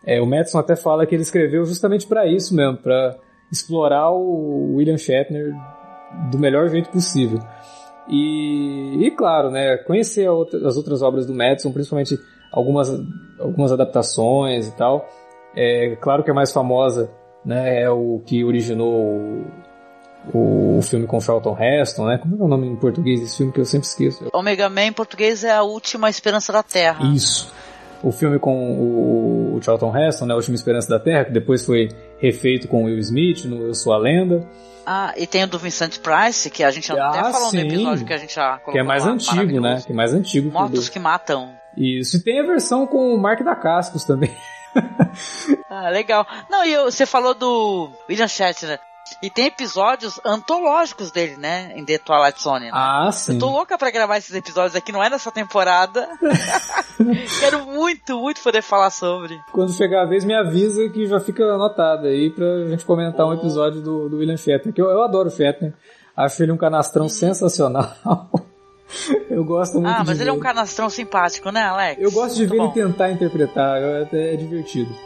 É, 0.04 0.20
o 0.20 0.26
Madison 0.26 0.58
até 0.58 0.76
fala 0.76 1.04
que 1.06 1.14
ele 1.14 1.22
escreveu 1.22 1.64
justamente 1.64 2.06
para 2.06 2.26
isso 2.26 2.54
mesmo, 2.54 2.76
para 2.78 3.16
explorar 3.52 4.10
o 4.12 4.74
William 4.76 4.96
Shatner 4.96 5.52
do 6.30 6.38
melhor 6.38 6.68
jeito 6.68 6.88
possível. 6.90 7.38
E, 8.08 9.06
e 9.06 9.10
claro, 9.10 9.50
né, 9.50 9.76
conhecer 9.78 10.28
outra- 10.28 10.66
as 10.66 10.76
outras 10.76 11.02
obras 11.02 11.26
do 11.26 11.34
Madison, 11.34 11.72
principalmente 11.72 12.18
algumas, 12.52 12.88
algumas 13.38 13.72
adaptações 13.72 14.68
e 14.68 14.76
tal. 14.76 15.06
É 15.54 15.96
claro 15.96 16.22
que 16.22 16.30
a 16.30 16.34
mais 16.34 16.52
famosa 16.52 17.10
né, 17.44 17.82
é 17.82 17.90
o 17.90 18.22
que 18.24 18.44
originou 18.44 19.44
o, 20.32 20.80
filme 20.82 21.06
com 21.06 21.20
Charlton 21.20 21.56
Heston, 21.58 22.06
né? 22.06 22.18
Como 22.18 22.36
é 22.36 22.44
o 22.44 22.48
nome 22.48 22.66
em 22.66 22.76
português 22.76 23.20
desse 23.20 23.36
filme 23.38 23.52
que 23.52 23.60
eu 23.60 23.64
sempre 23.64 23.86
esqueço? 23.88 24.28
Omega 24.32 24.68
Man 24.68 24.84
em 24.86 24.92
português 24.92 25.44
é 25.44 25.52
a 25.52 25.62
última 25.62 26.10
esperança 26.10 26.52
da 26.52 26.62
Terra. 26.62 27.04
Isso. 27.14 27.52
O 28.02 28.12
filme 28.12 28.38
com 28.38 28.54
o, 28.78 29.56
o 29.56 29.62
Charlton 29.62 29.96
Heston, 29.96 30.26
né, 30.26 30.32
A 30.32 30.36
Última 30.36 30.54
Esperança 30.54 30.88
da 30.88 31.00
Terra, 31.00 31.24
que 31.24 31.32
depois 31.32 31.64
foi 31.66 31.88
refeito 32.20 32.68
com 32.68 32.84
Will 32.84 32.98
Smith 32.98 33.44
no 33.46 33.60
Eu 33.66 33.74
Sou 33.74 33.92
a 33.92 33.98
Lenda, 33.98 34.46
Ah, 34.86 35.12
e 35.16 35.26
tem 35.26 35.42
o 35.42 35.48
do 35.48 35.58
Vincent 35.58 35.98
Price, 35.98 36.48
que 36.48 36.62
a 36.62 36.70
gente 36.70 36.92
Ah, 36.92 37.08
até 37.08 37.32
falou 37.32 37.50
sim. 37.50 37.56
no 37.56 37.62
episódio 37.64 38.06
que 38.06 38.12
a 38.12 38.16
gente 38.18 38.34
já 38.34 38.50
colocou 38.58 38.72
que 38.72 38.78
é 38.78 38.82
mais 38.84 39.04
lá, 39.04 39.10
antigo, 39.10 39.60
né? 39.60 39.82
Que 39.84 39.90
é 39.92 39.94
mais 39.96 40.14
antigo 40.14 40.48
Mortos 40.52 40.88
que 40.88 40.98
matam. 41.00 41.50
Isso. 41.76 42.16
E 42.18 42.20
tem 42.22 42.38
a 42.38 42.44
versão 42.44 42.86
com 42.86 43.12
o 43.14 43.18
Mark 43.20 43.42
da 43.42 43.56
Cascos 43.56 44.04
também. 44.04 44.30
Ah, 45.68 45.88
legal. 45.90 46.26
Não, 46.50 46.64
e 46.64 46.72
eu- 46.72 46.84
você 46.90 47.04
falou 47.06 47.34
do 47.34 47.90
William 48.08 48.28
Shatner. 48.28 48.78
E 49.22 49.30
tem 49.30 49.46
episódios 49.46 50.20
antológicos 50.24 51.10
dele, 51.10 51.36
né? 51.36 51.72
Em 51.76 51.84
The 51.84 51.98
Twilight 51.98 52.40
Zone. 52.42 52.66
Né? 52.66 52.70
Ah, 52.72 53.10
sim. 53.12 53.34
Eu 53.34 53.38
tô 53.40 53.50
louca 53.50 53.76
pra 53.78 53.90
gravar 53.90 54.18
esses 54.18 54.34
episódios 54.34 54.74
aqui, 54.76 54.92
não 54.92 55.02
é 55.02 55.10
nessa 55.10 55.30
temporada. 55.32 56.08
Quero 57.40 57.64
muito, 57.66 58.18
muito 58.18 58.42
poder 58.42 58.62
falar 58.62 58.90
sobre. 58.90 59.38
Quando 59.52 59.72
chegar 59.72 60.02
a 60.02 60.06
vez, 60.06 60.24
me 60.24 60.34
avisa 60.34 60.88
que 60.88 61.06
já 61.06 61.20
fica 61.20 61.44
anotado 61.44 62.06
aí 62.06 62.30
pra 62.30 62.44
gente 62.68 62.84
comentar 62.84 63.26
um 63.26 63.32
episódio 63.34 63.80
do, 63.80 64.08
do 64.08 64.16
William 64.18 64.36
Shatner, 64.36 64.74
que 64.74 64.80
eu, 64.80 64.86
eu 64.90 65.02
adoro 65.02 65.28
o 65.28 65.32
Shatner. 65.32 65.72
Acho 66.16 66.42
ele 66.42 66.52
um 66.52 66.56
canastrão 66.56 67.08
sensacional. 67.08 67.92
eu 69.30 69.44
gosto 69.44 69.74
muito 69.80 69.94
Ah, 69.94 70.00
de 70.00 70.06
mas 70.06 70.20
ele 70.20 70.30
é 70.30 70.32
um 70.32 70.36
ver- 70.36 70.42
canastrão 70.42 70.90
simpático, 70.90 71.50
né, 71.52 71.62
Alex? 71.62 72.00
Eu 72.02 72.10
gosto 72.10 72.34
de 72.34 72.40
Muito 72.46 72.50
ver 72.52 72.58
bom. 72.58 72.64
ele 72.64 72.72
tentar 72.88 73.10
interpretar, 73.12 73.80
é, 73.82 74.08
é 74.12 74.36
divertido. 74.36 74.92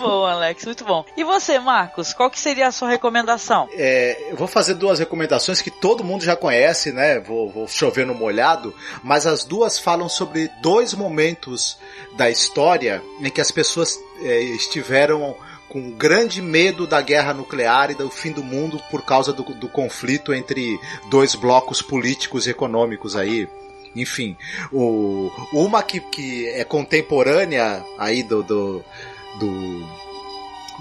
Bom, 0.00 0.24
Alex, 0.24 0.64
muito 0.64 0.84
bom. 0.84 1.04
E 1.14 1.22
você, 1.22 1.58
Marcos, 1.58 2.14
qual 2.14 2.30
que 2.30 2.40
seria 2.40 2.68
a 2.68 2.72
sua 2.72 2.88
recomendação? 2.88 3.68
É, 3.72 4.30
eu 4.30 4.36
vou 4.36 4.48
fazer 4.48 4.74
duas 4.74 4.98
recomendações 4.98 5.60
que 5.60 5.70
todo 5.70 6.02
mundo 6.02 6.24
já 6.24 6.34
conhece, 6.34 6.90
né? 6.90 7.20
Vou, 7.20 7.50
vou 7.50 7.68
chover 7.68 8.06
no 8.06 8.14
molhado, 8.14 8.74
mas 9.02 9.26
as 9.26 9.44
duas 9.44 9.78
falam 9.78 10.08
sobre 10.08 10.50
dois 10.62 10.94
momentos 10.94 11.78
da 12.16 12.30
história 12.30 13.02
em 13.20 13.30
que 13.30 13.40
as 13.40 13.50
pessoas 13.50 13.98
é, 14.22 14.40
estiveram 14.40 15.36
com 15.68 15.92
grande 15.92 16.42
medo 16.42 16.86
da 16.86 17.00
guerra 17.00 17.32
nuclear 17.32 17.90
e 17.90 17.94
do 17.94 18.10
fim 18.10 18.32
do 18.32 18.42
mundo 18.42 18.82
por 18.90 19.02
causa 19.04 19.32
do, 19.32 19.44
do 19.44 19.68
conflito 19.68 20.34
entre 20.34 20.80
dois 21.08 21.34
blocos 21.34 21.80
políticos 21.80 22.46
e 22.46 22.50
econômicos 22.50 23.14
aí. 23.14 23.48
Enfim, 23.94 24.36
o, 24.72 25.30
uma 25.52 25.82
que, 25.82 26.00
que 26.00 26.48
é 26.48 26.64
contemporânea 26.64 27.84
aí 27.98 28.22
do, 28.22 28.42
do, 28.42 28.84
do, 29.38 29.86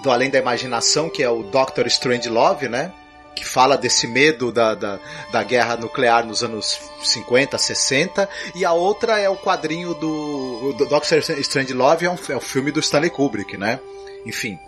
do 0.01 0.11
Além 0.11 0.29
da 0.29 0.39
Imaginação, 0.39 1.09
que 1.09 1.23
é 1.23 1.29
o 1.29 1.43
Doctor 1.43 1.85
Strange 1.87 2.29
Love, 2.29 2.67
né? 2.67 2.91
que 3.35 3.45
fala 3.45 3.77
desse 3.77 4.05
medo 4.05 4.51
da, 4.51 4.75
da, 4.75 4.99
da, 5.31 5.43
guerra 5.43 5.77
nuclear 5.77 6.25
nos 6.25 6.43
anos 6.43 6.77
50, 7.01 7.57
60, 7.57 8.29
e 8.53 8.65
a 8.65 8.73
outra 8.73 9.17
é 9.17 9.29
o 9.29 9.37
quadrinho 9.37 9.93
do, 9.93 10.73
do 10.73 10.85
Doctor 10.85 11.19
Strange 11.19 11.73
Love, 11.73 12.05
é, 12.05 12.09
um, 12.09 12.17
é 12.29 12.35
o 12.35 12.41
filme 12.41 12.69
do 12.69 12.81
Stanley 12.81 13.09
Kubrick, 13.09 13.55
né? 13.55 13.79
Enfim, 14.25 14.59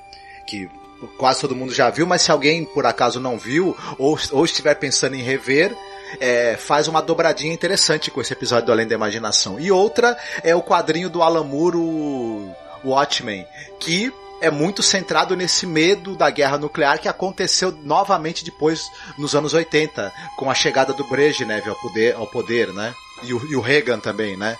que 0.48 0.70
quase 1.18 1.42
todo 1.42 1.56
mundo 1.56 1.74
já 1.74 1.90
viu, 1.90 2.06
mas 2.06 2.22
se 2.22 2.32
alguém 2.32 2.64
por 2.64 2.86
acaso 2.86 3.20
não 3.20 3.38
viu 3.38 3.76
ou, 3.98 4.18
ou 4.32 4.46
estiver 4.46 4.76
pensando 4.76 5.16
em 5.16 5.22
rever, 5.22 5.76
é, 6.20 6.56
faz 6.56 6.88
uma 6.88 7.02
dobradinha 7.02 7.54
interessante 7.54 8.12
com 8.12 8.22
esse 8.22 8.34
episódio 8.34 8.68
do 8.68 8.72
Além 8.72 8.88
da 8.88 8.96
Imaginação. 8.96 9.60
E 9.60 9.72
outra 9.72 10.18
é 10.44 10.56
o 10.56 10.62
quadrinho 10.62 11.10
do 11.10 11.22
Alan 11.22 11.44
Moore, 11.44 11.78
o 11.78 12.56
Watchmen, 12.84 13.46
que 13.80 14.14
é 14.42 14.50
muito 14.50 14.82
centrado 14.82 15.36
nesse 15.36 15.68
medo 15.68 16.16
da 16.16 16.30
guerra 16.30 16.58
nuclear 16.58 17.00
que 17.00 17.08
aconteceu 17.08 17.72
novamente 17.84 18.44
depois 18.44 18.92
nos 19.18 19.36
anos 19.36 19.54
80, 19.54 20.12
com 20.36 20.50
a 20.50 20.56
chegada 20.56 20.92
do 20.94 21.04
Brezhnev 21.04 21.70
ao 21.70 21.76
poder, 21.76 22.16
ao 22.16 22.28
poder 22.28 22.74
né? 22.74 22.94
E 23.24 23.34
o, 23.34 23.52
e 23.52 23.56
o 23.56 23.62
Reagan 23.62 24.00
também, 24.00 24.36
né? 24.36 24.58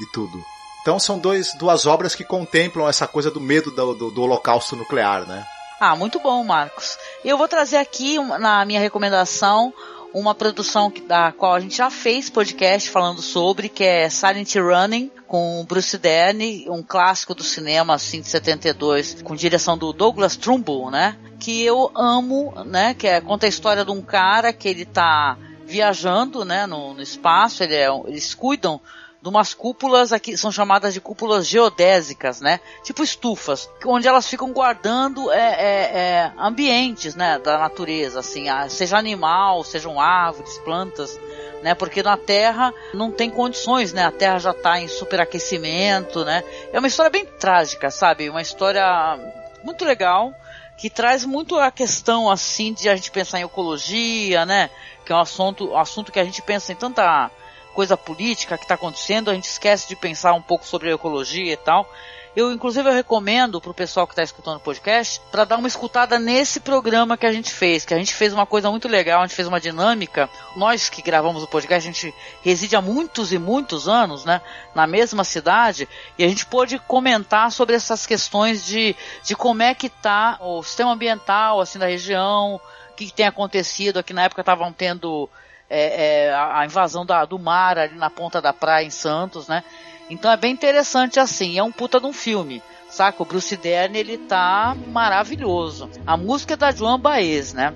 E 0.00 0.06
tudo. 0.12 0.38
Então 0.82 0.98
são 0.98 1.18
dois, 1.18 1.54
duas 1.54 1.86
obras 1.86 2.14
que 2.14 2.24
contemplam 2.24 2.88
essa 2.88 3.06
coisa 3.06 3.30
do 3.30 3.40
medo 3.40 3.70
do, 3.70 3.94
do, 3.94 4.10
do 4.10 4.22
holocausto 4.22 4.76
nuclear, 4.76 5.26
né? 5.26 5.46
Ah, 5.80 5.96
muito 5.96 6.20
bom, 6.20 6.44
Marcos. 6.44 6.98
Eu 7.24 7.38
vou 7.38 7.48
trazer 7.48 7.78
aqui 7.78 8.18
na 8.18 8.64
minha 8.64 8.80
recomendação 8.80 9.72
uma 10.14 10.34
produção 10.34 10.92
da 11.06 11.32
qual 11.32 11.54
a 11.54 11.60
gente 11.60 11.76
já 11.76 11.90
fez 11.90 12.28
podcast 12.28 12.90
falando 12.90 13.22
sobre, 13.22 13.68
que 13.68 13.84
é 13.84 14.08
Silent 14.08 14.54
Running, 14.56 15.10
com 15.26 15.64
Bruce 15.66 15.96
Dern, 15.96 16.66
um 16.68 16.82
clássico 16.82 17.34
do 17.34 17.42
cinema, 17.42 17.94
assim, 17.94 18.20
de 18.20 18.28
72, 18.28 19.22
com 19.22 19.34
direção 19.34 19.76
do 19.78 19.92
Douglas 19.92 20.36
Trumbull, 20.36 20.90
né? 20.90 21.16
Que 21.40 21.62
eu 21.62 21.90
amo, 21.94 22.52
né? 22.66 22.94
Que 22.94 23.08
é, 23.08 23.20
conta 23.20 23.46
a 23.46 23.48
história 23.48 23.84
de 23.84 23.90
um 23.90 24.02
cara 24.02 24.52
que 24.52 24.68
ele 24.68 24.84
tá 24.84 25.38
viajando, 25.72 26.44
né, 26.44 26.66
no, 26.66 26.92
no 26.92 27.00
espaço, 27.00 27.62
ele 27.62 27.74
é, 27.74 27.88
eles 28.06 28.34
cuidam 28.34 28.78
de 29.22 29.28
umas 29.28 29.54
cúpulas 29.54 30.12
aqui, 30.12 30.36
são 30.36 30.50
chamadas 30.50 30.92
de 30.92 31.00
cúpulas 31.00 31.46
geodésicas, 31.46 32.40
né? 32.40 32.58
Tipo 32.82 33.04
estufas, 33.04 33.70
onde 33.86 34.08
elas 34.08 34.26
ficam 34.26 34.52
guardando 34.52 35.30
é, 35.30 35.38
é, 35.38 35.90
é, 35.94 36.32
ambientes, 36.36 37.14
né? 37.14 37.38
Da 37.38 37.56
natureza, 37.56 38.18
assim, 38.18 38.46
seja 38.68 38.98
animal, 38.98 39.62
sejam 39.62 40.00
árvores, 40.00 40.58
plantas, 40.58 41.20
né? 41.62 41.72
Porque 41.72 42.02
na 42.02 42.16
Terra 42.16 42.74
não 42.92 43.12
tem 43.12 43.30
condições, 43.30 43.92
né? 43.92 44.04
A 44.04 44.10
Terra 44.10 44.40
já 44.40 44.50
está 44.50 44.80
em 44.80 44.88
superaquecimento, 44.88 46.24
né? 46.24 46.42
É 46.72 46.78
uma 46.80 46.88
história 46.88 47.10
bem 47.10 47.24
trágica, 47.24 47.92
sabe? 47.92 48.28
Uma 48.28 48.42
história 48.42 48.84
muito 49.62 49.84
legal 49.84 50.34
que 50.76 50.90
traz 50.90 51.24
muito 51.24 51.56
a 51.60 51.70
questão 51.70 52.28
assim 52.28 52.72
de 52.72 52.88
a 52.88 52.96
gente 52.96 53.12
pensar 53.12 53.38
em 53.38 53.44
ecologia, 53.44 54.44
né? 54.44 54.68
Que 55.06 55.12
é 55.12 55.14
um 55.14 55.20
assunto, 55.20 55.70
um 55.70 55.78
assunto 55.78 56.10
que 56.10 56.18
a 56.18 56.24
gente 56.24 56.42
pensa 56.42 56.72
em 56.72 56.76
tanta 56.76 57.30
coisa 57.72 57.96
política 57.96 58.56
que 58.56 58.64
está 58.64 58.74
acontecendo, 58.74 59.30
a 59.30 59.34
gente 59.34 59.44
esquece 59.44 59.88
de 59.88 59.96
pensar 59.96 60.32
um 60.34 60.42
pouco 60.42 60.66
sobre 60.66 60.90
a 60.90 60.94
ecologia 60.94 61.52
e 61.52 61.56
tal. 61.56 61.88
Eu, 62.34 62.50
inclusive, 62.50 62.88
eu 62.88 62.94
recomendo 62.94 63.56
o 63.56 63.74
pessoal 63.74 64.06
que 64.06 64.14
está 64.14 64.22
escutando 64.22 64.56
o 64.56 64.60
podcast 64.60 65.20
para 65.30 65.44
dar 65.44 65.58
uma 65.58 65.68
escutada 65.68 66.18
nesse 66.18 66.60
programa 66.60 67.14
que 67.14 67.26
a 67.26 67.32
gente 67.32 67.52
fez, 67.52 67.84
que 67.84 67.92
a 67.92 67.98
gente 67.98 68.14
fez 68.14 68.32
uma 68.32 68.46
coisa 68.46 68.70
muito 68.70 68.88
legal, 68.88 69.20
a 69.20 69.26
gente 69.26 69.36
fez 69.36 69.46
uma 69.46 69.60
dinâmica. 69.60 70.30
Nós 70.56 70.88
que 70.88 71.02
gravamos 71.02 71.42
o 71.42 71.46
podcast, 71.46 71.86
a 71.86 71.92
gente 71.92 72.14
reside 72.42 72.74
há 72.74 72.80
muitos 72.80 73.34
e 73.34 73.38
muitos 73.38 73.86
anos, 73.86 74.24
né, 74.24 74.40
na 74.74 74.86
mesma 74.86 75.24
cidade, 75.24 75.86
e 76.16 76.24
a 76.24 76.28
gente 76.28 76.46
pôde 76.46 76.78
comentar 76.78 77.52
sobre 77.52 77.76
essas 77.76 78.06
questões 78.06 78.64
de, 78.64 78.96
de 79.22 79.36
como 79.36 79.62
é 79.62 79.74
que 79.74 79.88
está 79.88 80.38
o 80.40 80.62
sistema 80.62 80.92
ambiental, 80.92 81.60
assim, 81.60 81.78
da 81.78 81.86
região, 81.86 82.54
o 82.54 82.94
que, 82.94 83.06
que 83.06 83.12
tem 83.12 83.26
acontecido. 83.26 83.98
Aqui 83.98 84.14
na 84.14 84.24
época 84.24 84.40
estavam 84.40 84.72
tendo 84.72 85.28
é, 85.74 86.26
é, 86.26 86.34
a 86.34 86.66
invasão 86.66 87.06
da, 87.06 87.24
do 87.24 87.38
mar 87.38 87.78
ali 87.78 87.96
na 87.96 88.10
ponta 88.10 88.42
da 88.42 88.52
praia 88.52 88.84
em 88.84 88.90
Santos, 88.90 89.48
né? 89.48 89.64
Então 90.10 90.30
é 90.30 90.36
bem 90.36 90.52
interessante 90.52 91.18
assim, 91.18 91.58
é 91.58 91.62
um 91.62 91.72
puta 91.72 91.98
de 91.98 92.04
um 92.04 92.12
filme. 92.12 92.62
Saca? 92.90 93.22
O 93.22 93.24
Bruce 93.26 93.56
Dern, 93.56 93.98
ele 93.98 94.18
tá 94.18 94.76
maravilhoso. 94.88 95.88
A 96.06 96.14
música 96.14 96.52
é 96.52 96.56
da 96.58 96.70
Joan 96.70 97.00
Baez, 97.00 97.54
né? 97.54 97.72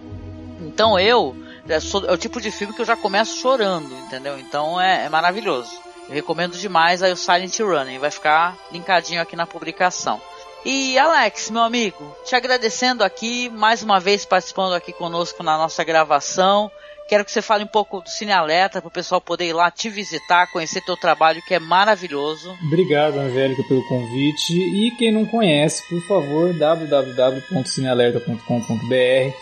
Então 0.60 0.98
eu, 1.00 1.34
é, 1.66 1.80
sou, 1.80 2.04
é, 2.04 2.12
o 2.12 2.18
tipo 2.18 2.38
de 2.38 2.50
filme 2.50 2.74
que 2.74 2.82
eu 2.82 2.86
já 2.86 2.96
começo 2.96 3.38
chorando, 3.38 3.94
entendeu? 3.94 4.38
Então 4.38 4.78
é, 4.78 5.06
é 5.06 5.08
maravilhoso. 5.08 5.72
Eu 6.06 6.14
recomendo 6.14 6.58
demais 6.58 7.02
aí 7.02 7.12
o 7.12 7.16
Silent 7.16 7.58
Running, 7.58 7.98
vai 7.98 8.10
ficar 8.10 8.54
linkadinho 8.70 9.22
aqui 9.22 9.34
na 9.34 9.46
publicação. 9.46 10.20
E 10.66 10.98
Alex, 10.98 11.48
meu 11.48 11.62
amigo, 11.62 12.14
te 12.24 12.36
agradecendo 12.36 13.02
aqui, 13.02 13.48
mais 13.48 13.82
uma 13.82 13.98
vez 13.98 14.26
participando 14.26 14.74
aqui 14.74 14.92
conosco 14.92 15.42
na 15.42 15.56
nossa 15.56 15.82
gravação. 15.82 16.70
Quero 17.08 17.24
que 17.24 17.30
você 17.30 17.40
fale 17.40 17.62
um 17.62 17.68
pouco 17.68 18.00
do 18.00 18.08
Cine 18.08 18.32
Alerta 18.32 18.80
para 18.80 18.88
o 18.88 18.90
pessoal 18.90 19.20
poder 19.20 19.46
ir 19.46 19.52
lá 19.52 19.70
te 19.70 19.88
visitar, 19.88 20.50
conhecer 20.50 20.80
teu 20.80 20.96
trabalho 20.96 21.40
que 21.46 21.54
é 21.54 21.60
maravilhoso. 21.60 22.52
Obrigado, 22.66 23.18
Angélica, 23.18 23.62
pelo 23.62 23.86
convite. 23.86 24.52
E 24.52 24.90
quem 24.96 25.12
não 25.12 25.24
conhece, 25.24 25.88
por 25.88 26.02
favor, 26.02 26.52
www.cinealerta.com.br. 26.52 29.36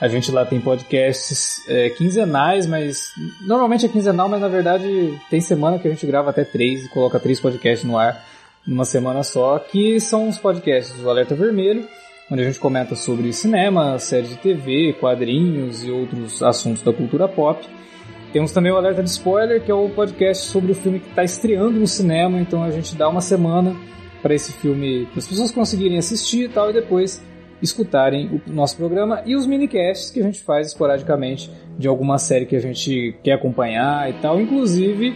A 0.00 0.08
gente 0.08 0.32
lá 0.32 0.46
tem 0.46 0.58
podcasts 0.58 1.62
é, 1.68 1.90
quinzenais, 1.90 2.66
mas 2.66 3.12
normalmente 3.42 3.84
é 3.84 3.88
quinzenal, 3.88 4.30
mas 4.30 4.40
na 4.40 4.48
verdade 4.48 5.20
tem 5.28 5.42
semana 5.42 5.78
que 5.78 5.86
a 5.86 5.90
gente 5.90 6.06
grava 6.06 6.30
até 6.30 6.42
três 6.42 6.86
e 6.86 6.88
coloca 6.88 7.20
três 7.20 7.38
podcasts 7.38 7.86
no 7.86 7.98
ar 7.98 8.24
numa 8.66 8.86
semana 8.86 9.22
só, 9.22 9.58
que 9.58 10.00
são 10.00 10.26
os 10.26 10.38
podcasts 10.38 10.98
do 10.98 11.10
Alerta 11.10 11.34
Vermelho 11.34 11.86
onde 12.30 12.42
a 12.42 12.44
gente 12.44 12.60
comenta 12.60 12.94
sobre 12.94 13.32
cinema, 13.32 13.98
séries 13.98 14.30
de 14.30 14.36
TV, 14.36 14.94
quadrinhos 15.00 15.84
e 15.84 15.90
outros 15.90 16.42
assuntos 16.42 16.82
da 16.82 16.92
cultura 16.92 17.26
pop. 17.26 17.66
Temos 18.32 18.52
também 18.52 18.70
o 18.70 18.76
Alerta 18.76 19.02
de 19.02 19.10
Spoiler, 19.10 19.60
que 19.60 19.70
é 19.70 19.74
o 19.74 19.88
podcast 19.90 20.46
sobre 20.46 20.70
o 20.70 20.74
filme 20.74 21.00
que 21.00 21.08
está 21.08 21.24
estreando 21.24 21.80
no 21.80 21.86
cinema, 21.86 22.38
então 22.38 22.62
a 22.62 22.70
gente 22.70 22.94
dá 22.94 23.08
uma 23.08 23.20
semana 23.20 23.74
para 24.22 24.34
esse 24.34 24.52
filme, 24.52 25.06
para 25.06 25.18
as 25.18 25.26
pessoas 25.26 25.50
conseguirem 25.50 25.98
assistir 25.98 26.44
e 26.44 26.48
tal, 26.48 26.70
e 26.70 26.72
depois 26.72 27.20
escutarem 27.60 28.40
o 28.46 28.52
nosso 28.52 28.76
programa 28.76 29.22
e 29.26 29.34
os 29.34 29.46
minicasts 29.46 30.10
que 30.10 30.20
a 30.20 30.22
gente 30.22 30.40
faz 30.40 30.68
esporadicamente 30.68 31.50
de 31.76 31.88
alguma 31.88 32.18
série 32.18 32.46
que 32.46 32.56
a 32.56 32.60
gente 32.60 33.16
quer 33.22 33.32
acompanhar 33.32 34.08
e 34.08 34.14
tal. 34.14 34.40
Inclusive, 34.40 35.14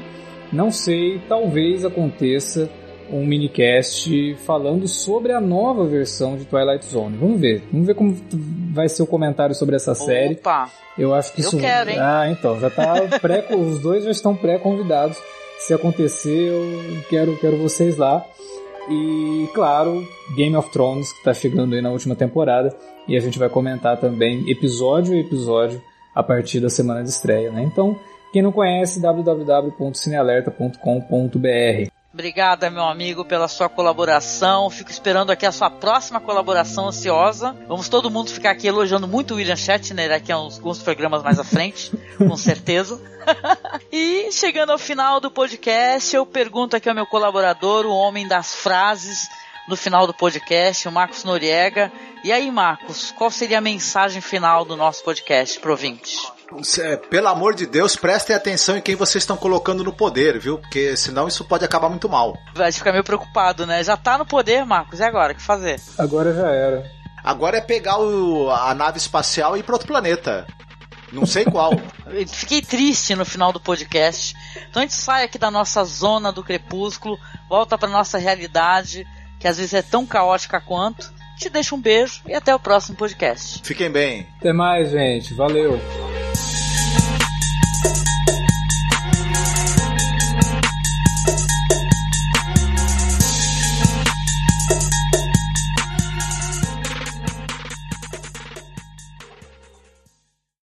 não 0.53 0.71
sei, 0.71 1.21
talvez 1.29 1.85
aconteça 1.85 2.69
um 3.15 3.25
minicast 3.25 4.35
falando 4.45 4.89
sobre 4.89 5.33
a 5.33 5.41
nova 5.41 5.87
versão 5.87 6.37
de 6.37 6.45
Twilight 6.45 6.85
Zone. 6.85 7.17
Vamos 7.17 7.41
ver. 7.41 7.63
Vamos 7.71 7.87
ver 7.87 7.95
como 7.95 8.17
vai 8.73 8.89
ser 8.89 9.05
o 9.05 9.07
comentário 9.07 9.55
sobre 9.55 9.77
essa 9.77 9.93
Opa. 9.93 10.05
série. 10.05 10.41
Eu 10.99 11.15
acho 11.15 11.33
que 11.33 11.41
eu 11.41 11.47
isso. 11.47 11.57
Quero, 11.59 11.91
hein? 11.91 11.99
Ah, 12.01 12.29
então. 12.29 12.59
Já 12.59 12.71
tá 12.71 12.95
pré. 13.23 13.47
Os 13.55 13.79
dois 13.81 14.03
já 14.05 14.11
estão 14.11 14.35
pré-convidados. 14.35 15.17
Se 15.61 15.73
acontecer, 15.73 16.49
eu 16.49 17.03
quero, 17.09 17.39
quero 17.39 17.57
vocês 17.57 17.97
lá. 17.97 18.27
E, 18.91 19.49
claro, 19.55 20.05
Game 20.37 20.57
of 20.57 20.71
Thrones, 20.71 21.11
que 21.13 21.19
está 21.19 21.33
chegando 21.33 21.73
aí 21.75 21.81
na 21.81 21.91
última 21.91 22.17
temporada. 22.17 22.77
E 23.07 23.17
a 23.17 23.21
gente 23.21 23.39
vai 23.39 23.49
comentar 23.49 23.97
também 23.99 24.51
episódio 24.51 25.15
a 25.15 25.19
episódio 25.19 25.81
a 26.15 26.23
partir 26.23 26.61
da 26.61 26.69
semana 26.69 27.03
de 27.03 27.09
estreia, 27.11 27.51
né? 27.53 27.63
Então, 27.63 27.97
quem 28.33 28.43
não 28.43 28.51
conhece, 28.51 29.01
www.cinealerta.com.br. 29.01 31.94
Obrigada, 32.15 32.71
meu 32.71 32.85
amigo, 32.85 33.25
pela 33.25 33.49
sua 33.49 33.69
colaboração. 33.69 34.71
Fico 34.71 34.89
esperando 34.89 35.33
aqui 35.33 35.45
a 35.45 35.51
sua 35.51 35.69
próxima 35.69 36.21
colaboração 36.21 36.87
ansiosa. 36.87 37.57
Vamos 37.67 37.89
todo 37.89 38.09
mundo 38.09 38.31
ficar 38.31 38.53
aqui 38.53 38.69
elogiando 38.69 39.09
muito 39.09 39.35
o 39.35 39.37
William 39.39 39.57
Shatner 39.57 40.13
aqui 40.13 40.31
a 40.31 40.37
alguns 40.37 40.81
programas 40.81 41.25
mais 41.25 41.41
à 41.41 41.45
frente, 41.45 41.91
com 42.17 42.37
certeza. 42.37 43.01
e 43.91 44.31
chegando 44.31 44.71
ao 44.71 44.79
final 44.79 45.19
do 45.19 45.29
podcast, 45.29 46.15
eu 46.15 46.25
pergunto 46.25 46.77
aqui 46.77 46.89
ao 46.89 46.95
meu 46.95 47.05
colaborador, 47.05 47.85
o 47.85 47.93
homem 47.93 48.29
das 48.29 48.55
frases, 48.55 49.29
no 49.67 49.77
final 49.77 50.07
do 50.07 50.15
podcast, 50.15 50.87
o 50.87 50.93
Marcos 50.93 51.25
Noriega. 51.25 51.91
E 52.23 52.31
aí, 52.31 52.49
Marcos, 52.49 53.11
qual 53.11 53.29
seria 53.29 53.59
a 53.59 53.61
mensagem 53.61 54.23
final 54.23 54.65
do 54.65 54.77
nosso 54.77 55.03
podcast 55.03 55.59
pro 55.59 55.73
ouvinte? 55.73 56.17
Cê- 56.63 56.97
pelo 56.97 57.29
amor 57.29 57.55
de 57.55 57.67
Deus, 57.67 57.97
prestem 57.97 58.37
atenção 58.37 58.77
em 58.77 58.81
quem 58.81 58.95
vocês 58.95 59.23
estão 59.23 59.37
colocando 59.37 59.83
no 59.83 59.93
poder, 59.93 60.39
viu? 60.39 60.59
Porque 60.59 60.97
senão 60.97 61.27
isso 61.27 61.45
pode 61.45 61.65
acabar 61.65 61.89
muito 61.89 62.09
mal. 62.09 62.37
Vai 62.55 62.71
ficar 62.71 62.93
meio 62.93 63.05
preocupado, 63.05 63.67
né? 63.67 63.83
Já 63.83 63.97
tá 63.97 64.17
no 64.19 64.27
poder, 64.27 64.65
Marcos. 64.65 65.01
E 65.01 65.03
agora? 65.03 65.33
O 65.33 65.37
que 65.37 65.43
fazer? 65.43 65.81
Agora 65.99 66.33
já 66.35 66.49
era. 66.49 66.85
Agora 67.23 67.57
é 67.57 67.61
pegar 67.61 67.99
o- 67.99 68.51
a 68.51 68.75
nave 68.75 68.99
espacial 68.99 69.57
e 69.57 69.61
ir 69.61 69.63
para 69.63 69.75
outro 69.75 69.89
planeta. 69.89 70.47
Não 71.13 71.25
sei 71.27 71.45
qual. 71.45 71.73
Fiquei 72.29 72.61
triste 72.61 73.15
no 73.15 73.25
final 73.25 73.53
do 73.53 73.61
podcast. 73.61 74.35
Então 74.69 74.81
a 74.83 74.85
gente 74.85 74.95
sai 74.95 75.25
aqui 75.25 75.39
da 75.39 75.51
nossa 75.51 75.83
zona 75.85 76.33
do 76.33 76.43
crepúsculo, 76.43 77.19
volta 77.49 77.79
pra 77.79 77.89
nossa 77.89 78.19
realidade, 78.19 79.07
que 79.41 79.47
às 79.49 79.57
vezes 79.57 79.75
é 79.75 79.83
tão 79.83 80.05
caótica 80.05 80.61
quanto. 80.61 81.13
Te 81.39 81.51
deixo 81.51 81.75
um 81.75 81.81
beijo 81.81 82.21
e 82.27 82.35
até 82.35 82.55
o 82.55 82.59
próximo 82.59 82.97
podcast. 82.97 83.61
Fiquem 83.63 83.91
bem. 83.91 84.27
Até 84.39 84.53
mais, 84.53 84.91
gente. 84.91 85.35
Valeu. 85.35 85.81